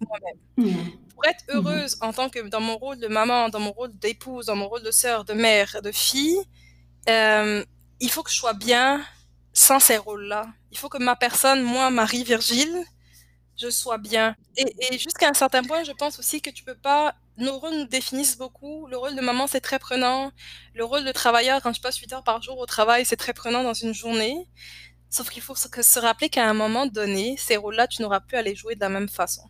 [0.00, 0.76] Moi-même.
[1.12, 4.46] Pour être heureuse en tant que dans mon rôle de maman, dans mon rôle d'épouse,
[4.46, 6.40] dans mon rôle de sœur, de mère, de fille,
[7.10, 7.62] euh,
[8.00, 9.04] il faut que je sois bien
[9.52, 10.46] sans ces rôles-là.
[10.70, 12.82] Il faut que ma personne, moi, Marie Virgile,
[13.56, 14.34] je sois bien.
[14.56, 17.14] Et, et jusqu'à un certain point, je pense aussi que tu peux pas.
[17.38, 18.86] Nos rôles nous définissent beaucoup.
[18.86, 20.30] Le rôle de maman, c'est très prenant.
[20.74, 23.34] Le rôle de travailleur, quand je passe 8 heures par jour au travail, c'est très
[23.34, 24.34] prenant dans une journée.
[25.10, 28.20] Sauf qu'il faut se, que se rappeler qu'à un moment donné, ces rôles-là, tu n'auras
[28.20, 29.42] plus à les jouer de la même façon.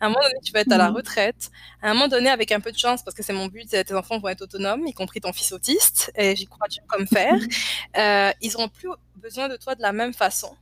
[0.00, 0.96] À un moment donné, tu vas être à la Mhm.
[0.96, 1.50] retraite.
[1.82, 3.94] À un moment donné, avec un peu de chance, parce que c'est mon but, tes
[3.94, 7.34] enfants vont être autonomes, y compris ton fils autiste, et j'y crois dur comme fer,
[7.96, 10.56] euh, ils n'auront plus besoin de toi de la même façon.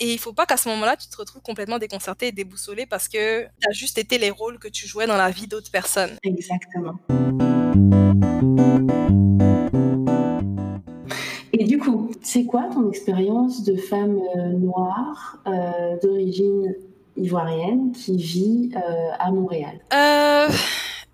[0.00, 3.08] Et il faut pas qu'à ce moment-là, tu te retrouves complètement déconcerté et déboussolé parce
[3.08, 6.16] que tu as juste été les rôles que tu jouais dans la vie d'autres personnes.
[6.24, 6.98] Exactement.
[11.52, 16.74] Et du coup, c'est quoi ton expérience de femme euh, noire euh, d'origine
[17.16, 18.80] ivoirienne qui vit euh,
[19.20, 19.78] à Montréal?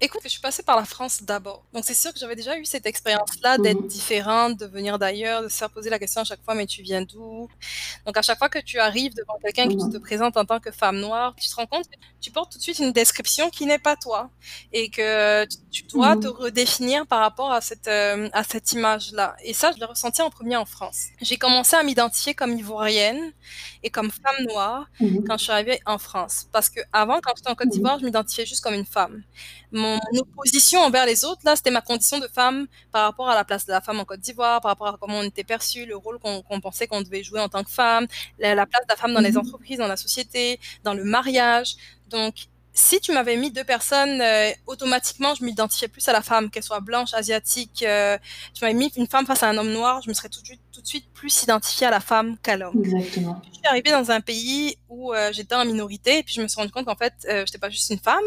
[0.01, 1.65] Écoute, je suis passée par la France d'abord.
[1.73, 3.87] Donc c'est sûr que j'avais déjà eu cette expérience-là d'être Mhm.
[3.89, 6.83] différente, de venir d'ailleurs, de se faire poser la question à chaque fois, mais tu
[6.83, 7.49] viens d'où?
[8.07, 9.93] Donc à chaque fois que tu arrives devant quelqu'un qui Mhm.
[9.93, 12.59] te présente en tant que femme noire, tu te rends compte que tu portes tout
[12.59, 14.31] de suite une description qui n'est pas toi
[14.73, 16.23] et que tu- dois Mhm.
[16.23, 19.35] te redéfinir par rapport à cette euh, à cette image-là.
[19.45, 21.07] Et ça, je l'ai ressenti en premier en France.
[21.21, 23.33] J'ai commencé à m'identifier comme ivoirienne
[23.83, 25.25] et comme femme noire Mhm.
[25.27, 26.47] quand je suis arrivée en France.
[26.53, 27.73] Parce que avant, quand j'étais en Côte Mhm.
[27.73, 29.23] d'Ivoire, je m'identifiais juste comme une femme.
[29.73, 33.45] Mon opposition envers les autres, là, c'était ma condition de femme par rapport à la
[33.45, 35.97] place de la femme en Côte d'Ivoire, par rapport à comment on était perçu, le
[35.97, 38.07] rôle qu'on pensait qu'on devait jouer en tant que femme,
[38.39, 39.39] la, la place de la femme dans les Mhm.
[39.39, 41.75] entreprises, dans la société, dans le mariage.
[42.09, 42.35] Donc,
[42.73, 46.63] si tu m'avais mis deux personnes, euh, automatiquement, je m'identifiais plus à la femme, qu'elle
[46.63, 47.83] soit blanche, asiatique.
[47.83, 48.17] euh,
[48.55, 50.47] tu m'avais mis une femme face à un homme noir, je me serais tout de
[50.47, 53.43] suite, tout de suite plus identifiée à la femme qu'à l'homme Exactement.
[53.51, 56.49] je suis arrivée dans un pays où euh, j'étais en minorité et puis je me
[56.49, 58.23] suis rendu compte qu'en fait, euh, j'étais pas juste une femme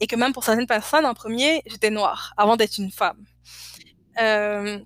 [0.00, 3.24] et que même pour certaines personnes, en premier, j'étais noire avant d'être une femme.
[4.20, 4.78] Euh,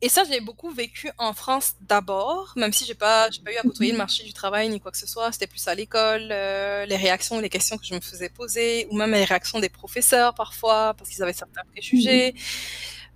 [0.00, 3.52] et ça, je l'ai beaucoup vécu en France d'abord, même si j'ai pas, j'ai pas
[3.52, 5.32] eu à côtoyer le marché du travail ni quoi que ce soit.
[5.32, 8.96] C'était plus à l'école, euh, les réactions, les questions que je me faisais poser, ou
[8.96, 12.34] même les réactions des professeurs parfois, parce qu'ils avaient certains préjugés.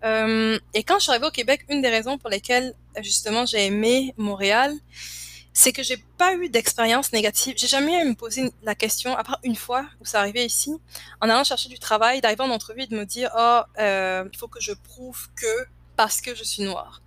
[0.05, 3.67] Euh, et quand je suis arrivée au Québec, une des raisons pour lesquelles justement j'ai
[3.67, 4.75] aimé Montréal,
[5.53, 7.55] c'est que j'ai pas eu d'expérience négative.
[7.57, 10.47] J'ai jamais eu à me poser la question, à part une fois où ça arrivait
[10.47, 10.73] ici,
[11.21, 14.39] en allant chercher du travail, d'arriver en entrevue et de me dire, oh, euh, il
[14.39, 17.03] faut que je prouve que parce que je suis noire.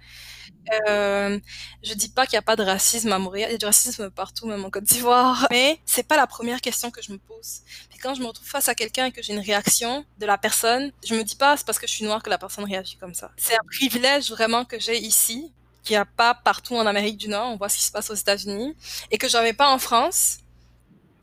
[0.90, 1.40] Euh,
[1.84, 3.66] je dis pas qu'il n'y a pas de racisme à Montréal, il y a du
[3.66, 7.18] racisme partout, même en Côte d'Ivoire, mais c'est pas la première question que je me
[7.18, 7.62] pose.
[7.90, 10.38] Puis quand je me retrouve face à quelqu'un et que j'ai une réaction de la
[10.38, 12.98] personne, je me dis pas c'est parce que je suis noire que la personne réagit
[12.98, 13.32] comme ça.
[13.38, 15.54] C'est un privilège vraiment que j'ai ici,
[15.86, 18.10] qu'il n'y a pas partout en Amérique du Nord, on voit ce qui se passe
[18.10, 18.76] aux États-Unis,
[19.12, 20.40] et que j'avais pas en France.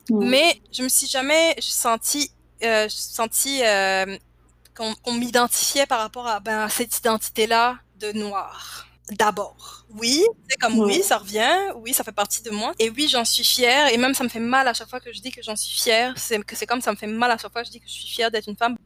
[0.09, 2.31] Mais je me suis jamais senti,
[2.63, 4.17] euh, senti euh,
[4.75, 8.87] qu'on m'identifiait par rapport à, ben, à cette identité-là de noir.
[9.11, 9.85] D'abord.
[9.89, 12.71] Oui, c'est comme oui, ça revient, oui, ça fait partie de moi.
[12.79, 15.11] Et oui, j'en suis fière, et même ça me fait mal à chaque fois que
[15.11, 16.13] je dis que j'en suis fière.
[16.17, 17.87] C'est que c'est comme ça me fait mal à chaque fois que je dis que
[17.87, 18.77] je suis fière d'être une femme.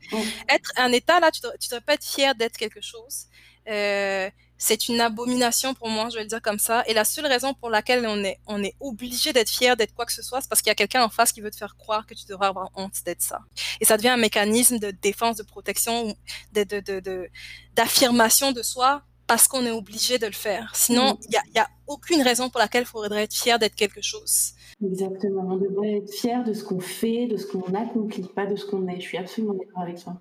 [0.49, 3.27] Être un état, là, tu tu devrais pas être fière d'être quelque chose.
[3.69, 6.83] Euh, c'est une abomination pour moi, je vais le dire comme ça.
[6.87, 10.05] Et la seule raison pour laquelle on est, on est obligé d'être fier d'être quoi
[10.05, 11.75] que ce soit, c'est parce qu'il y a quelqu'un en face qui veut te faire
[11.77, 13.39] croire que tu devrais avoir honte d'être ça.
[13.79, 16.13] Et ça devient un mécanisme de défense, de protection, ou
[16.53, 17.29] de, de, de,
[17.75, 20.71] d'affirmation soi parce qu'on est obligé de le faire.
[20.73, 21.17] Sinon, Mhm.
[21.29, 24.51] il y a, aucune raison pour laquelle il faudrait être fier d'être quelque chose.
[24.85, 25.47] Exactement.
[25.49, 28.65] On devrait être fier de ce qu'on fait, de ce qu'on accomplit, pas de ce
[28.65, 28.97] qu'on est.
[28.99, 30.17] Je suis absolument d'accord avec toi.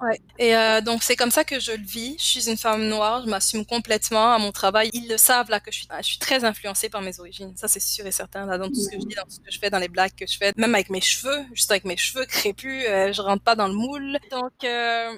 [0.00, 0.20] Ouais.
[0.38, 2.16] Et euh, donc c'est comme ça que je le vis.
[2.18, 4.90] Je suis une femme noire, je m'assume complètement à mon travail.
[4.94, 7.54] Ils le savent là que je suis, je suis très influencée par mes origines.
[7.56, 9.40] Ça c'est sûr et certain là dans tout ce que je dis, dans tout ce
[9.40, 11.84] que je fais, dans les blagues que je fais, même avec mes cheveux, juste avec
[11.84, 14.18] mes cheveux crépus, euh, je rentre pas dans le moule.
[14.30, 15.12] Donc euh,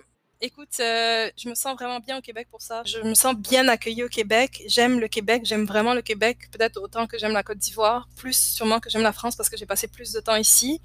[0.45, 2.83] Écoute, euh, je me sens vraiment bien au Québec pour ça.
[2.85, 4.65] Je me sens bien accueillie au Québec.
[4.67, 8.37] J'aime le Québec, j'aime vraiment le Québec, peut-être autant que j'aime la Côte d'Ivoire, plus
[8.37, 10.81] sûrement que j'aime la France parce que j'ai passé plus de temps ici.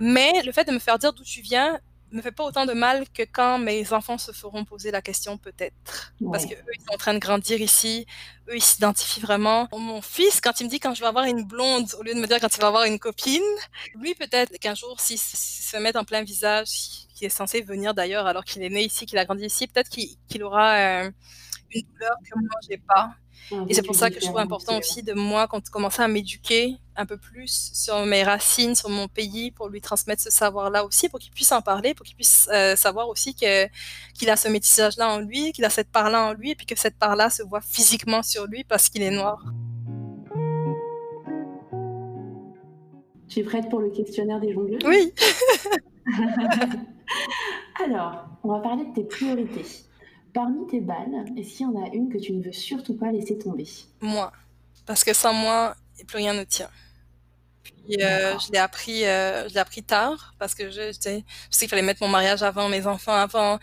[0.00, 1.78] Mais le fait de me faire dire d'où tu viens,
[2.12, 5.38] me fait pas autant de mal que quand mes enfants se feront poser la question
[5.38, 6.12] peut-être.
[6.30, 8.06] Parce que eux, ils sont en train de grandir ici.
[8.48, 9.68] Eux, ils s'identifient vraiment.
[9.72, 12.20] Mon fils, quand il me dit quand je vais avoir une blonde, au lieu de
[12.20, 13.42] me dire quand il va avoir une copine,
[13.94, 16.68] lui, peut-être qu'un jour, s'il se met en plein visage,
[17.14, 19.90] qui est censé venir d'ailleurs alors qu'il est né ici, qu'il a grandi ici, peut-être
[19.90, 21.10] qu'il aura euh,
[21.72, 23.14] une douleur que moi, j'ai pas.
[23.68, 26.76] Et c'est pour ça que je trouve important aussi de moi, quand commencer à m'éduquer
[26.94, 31.08] un peu plus sur mes racines, sur mon pays, pour lui transmettre ce savoir-là aussi,
[31.08, 33.66] pour qu'il puisse en parler, pour qu'il puisse euh, savoir aussi que
[34.14, 36.78] qu'il a ce métissage-là en lui, qu'il a cette part-là en lui, et puis que
[36.78, 39.42] cette part-là se voit physiquement sur lui parce qu'il est noir.
[43.28, 44.80] Tu es prête pour le questionnaire des jongleurs?
[44.84, 45.12] Oui.
[47.84, 49.64] Alors, on va parler de tes priorités.
[50.32, 53.10] Parmi tes balles, est-ce qu'il y en a une que tu ne veux surtout pas
[53.10, 53.66] laisser tomber?
[54.00, 54.32] Moi.
[54.86, 55.74] Parce que sans moi,
[56.06, 56.70] plus rien ne tient.
[57.62, 61.22] Puis euh, je l'ai appris, euh, je l'ai appris tard parce que je, je sais
[61.50, 63.58] qu'il fallait mettre mon mariage avant, mes enfants avant,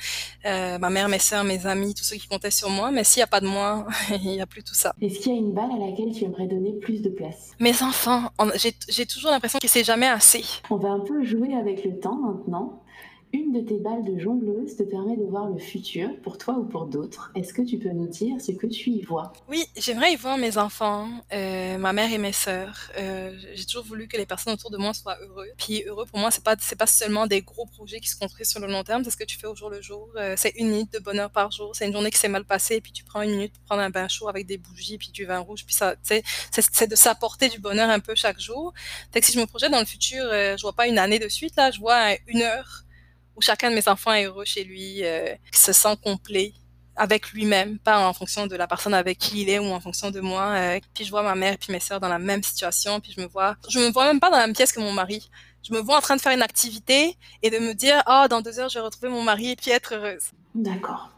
[0.46, 2.92] euh, ma mère, mes soeurs, mes amis, tous ceux qui comptaient sur moi.
[2.92, 4.94] Mais s'il n'y a pas de moi, il n'y a plus tout ça.
[5.02, 7.52] Est-ce qu'il y a une balle à laquelle tu aimerais donner plus de place?
[7.60, 8.32] Mes enfants,
[8.90, 10.44] j'ai toujours l'impression que c'est jamais assez.
[10.70, 12.84] On va un peu jouer avec le temps maintenant.
[13.34, 16.64] Une de tes balles de jongleuse te permet de voir le futur, pour toi ou
[16.64, 17.30] pour d'autres.
[17.36, 19.34] Est-ce que tu peux nous dire ce que tu y vois?
[19.50, 22.90] Oui, j'aimerais y voir mes enfants, euh, ma mère et mes sœurs.
[22.98, 25.48] Euh, j'ai toujours voulu que les personnes autour de moi soient heureux.
[25.58, 28.50] Puis heureux pour moi, c'est pas c'est pas seulement des gros projets qui se construisent
[28.50, 29.04] sur le long terme.
[29.04, 30.10] C'est ce que tu fais au jour le jour.
[30.16, 31.76] Euh, c'est une minute de bonheur par jour.
[31.76, 33.90] C'est une journée qui s'est mal passée, puis tu prends une minute pour prendre un
[33.90, 37.50] bain chaud avec des bougies, puis du vin rouge, puis ça, c'est c'est de s'apporter
[37.50, 38.74] du bonheur un peu chaque jour.
[39.12, 41.58] Fait si je me projette dans le futur, je vois pas une année de suite
[41.58, 42.86] là, je vois une heure
[43.38, 46.54] où chacun de mes enfants est heureux chez lui, euh, se sent complet
[46.96, 50.10] avec lui-même, pas en fonction de la personne avec qui il est ou en fonction
[50.10, 50.54] de moi.
[50.56, 53.14] Euh, puis je vois ma mère et puis mes sœurs dans la même situation, puis
[53.16, 55.30] je me vois, je me vois même pas dans la même pièce que mon mari.
[55.64, 58.42] Je me vois en train de faire une activité et de me dire, oh, dans
[58.42, 60.32] deux heures, je vais retrouver mon mari et puis être heureuse.
[60.56, 61.10] D'accord.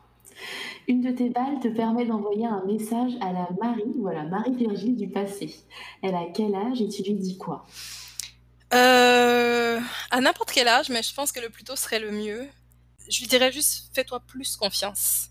[0.87, 4.23] Une de tes balles te permet d'envoyer un message à la Marie ou à la
[4.23, 5.53] Marie-Virgile du passé.
[6.01, 7.65] Elle a quel âge et tu lui dis quoi?
[8.73, 9.79] Euh,
[10.11, 12.47] à n'importe quel âge, mais je pense que le plus tôt serait le mieux.
[13.09, 15.29] Je lui dirais juste fais-toi plus confiance.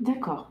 [0.00, 0.50] D'accord.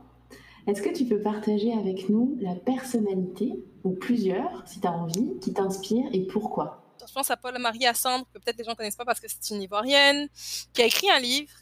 [0.66, 3.52] Est-ce que tu peux partager avec nous la personnalité,
[3.84, 6.94] ou plusieurs, si tu as envie, qui t'inspire et pourquoi?
[7.06, 9.54] Je pense à Paul-Marie Assandre, que peut-être les gens ne connaissent pas parce que c'est
[9.54, 10.28] une Ivoirienne,
[10.72, 11.52] qui a écrit un livre,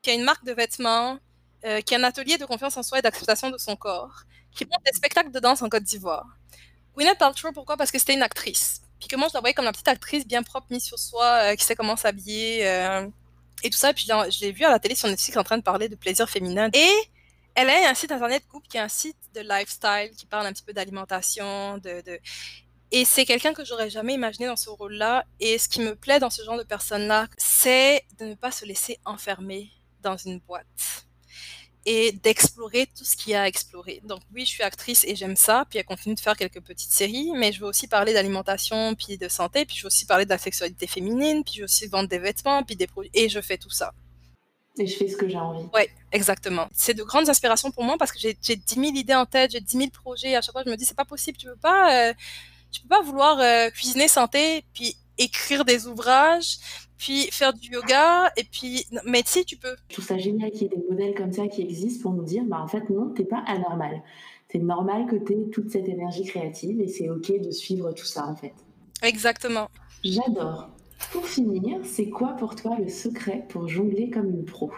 [0.00, 1.18] qui a une marque de vêtements,
[1.64, 4.22] euh, qui a un atelier de confiance en soi et d'acceptation de son corps,
[4.54, 6.38] qui monte des spectacles de danse en Côte d'Ivoire.
[6.94, 7.76] Gwyneth Paltrow, pourquoi?
[7.76, 8.80] Parce que c'était une actrice.
[8.98, 11.24] Puis que moi, je la voyais comme la petite actrice bien propre, mise sur soi,
[11.24, 13.06] euh, qui sait comment s'habiller euh,
[13.62, 13.92] et tout ça.
[13.92, 16.28] Puis je l'ai vue à la télé sur Netflix en train de parler de plaisir
[16.28, 16.68] féminin.
[16.72, 16.90] Et
[17.54, 20.52] elle a un site internet coupe qui est un site de lifestyle qui parle un
[20.52, 21.80] petit peu d'alimentation,
[22.90, 25.24] et c'est quelqu'un que j'aurais jamais imaginé dans ce rôle-là.
[25.40, 28.64] Et ce qui me plaît dans ce genre de personne-là, c'est de ne pas se
[28.64, 29.70] laisser enfermer
[30.00, 31.07] dans une boîte
[31.90, 34.02] et d'explorer tout ce qu'il y a à explorer.
[34.04, 36.90] Donc oui, je suis actrice et j'aime ça, puis elle continue de faire quelques petites
[36.90, 40.26] séries, mais je veux aussi parler d'alimentation, puis de santé, puis je veux aussi parler
[40.26, 43.30] de la sexualité féminine, puis je veux aussi vendre des vêtements, puis des produits, et
[43.30, 43.94] je fais tout ça.
[44.76, 45.66] Et je fais ce que j'ai envie.
[45.74, 46.68] Oui, exactement.
[46.74, 49.60] C'est de grandes inspirations pour moi parce que j'ai 10 000 idées en tête, j'ai
[49.60, 50.36] 10 000 projets.
[50.36, 52.14] À chaque fois, je me dis, c'est pas possible, tu peux pas, euh,
[52.70, 56.58] tu peux pas vouloir euh, cuisiner santé, puis écrire des ouvrages,
[56.98, 59.76] puis faire du yoga, et puis, mais si tu peux.
[59.88, 62.24] Je trouve ça génial qu'il y ait des modèles comme ça qui existent pour nous
[62.24, 64.02] dire, bah en fait non, t'es pas anormal.
[64.50, 68.06] C'est normal que tu aies toute cette énergie créative et c'est ok de suivre tout
[68.06, 68.54] ça en fait.
[69.02, 69.68] Exactement.
[70.02, 70.70] J'adore.
[71.12, 74.72] Pour finir, c'est quoi pour toi le secret pour jongler comme une pro?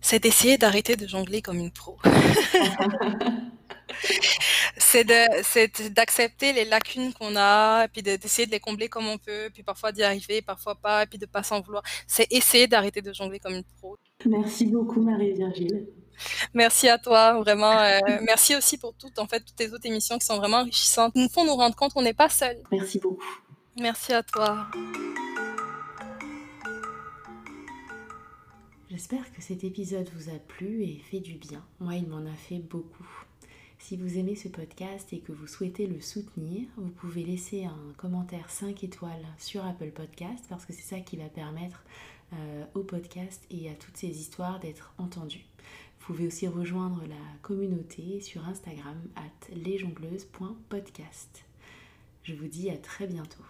[0.00, 1.96] C'est d'essayer d'arrêter de jongler comme une pro.
[4.82, 9.62] c'est d'accepter les lacunes qu'on a, puis d'essayer de, les combler comme on peut, puis
[9.62, 11.82] parfois d'y arriver, parfois pas, puis de pas s'en vouloir.
[12.06, 13.96] C'est essayer d'arrêter de jongler comme une pro.
[14.26, 15.86] Merci beaucoup Marie-Virgile.
[16.54, 17.78] Merci à toi, vraiment.
[17.78, 21.14] Euh, merci aussi pour toutes, en fait, toutes tes autres émissions qui sont vraiment enrichissantes,
[21.14, 22.56] nous font nous rendre compte qu'on n'est pas seul.
[22.70, 23.24] Merci beaucoup.
[23.78, 24.66] Merci à toi.
[28.90, 31.64] J'espère que cet épisode vous a plu et fait du bien.
[31.80, 33.06] Moi, il m'en a fait beaucoup.
[33.82, 37.92] Si vous aimez ce podcast et que vous souhaitez le soutenir, vous pouvez laisser un
[37.96, 41.82] commentaire 5 étoiles sur Apple Podcast parce que c'est ça qui va permettre
[42.32, 45.44] euh, au podcast et à toutes ces histoires d'être entendues.
[45.98, 51.44] Vous pouvez aussi rejoindre la communauté sur Instagram at lesjongleuses.podcast.
[52.22, 53.42] Je vous dis à très bientôt.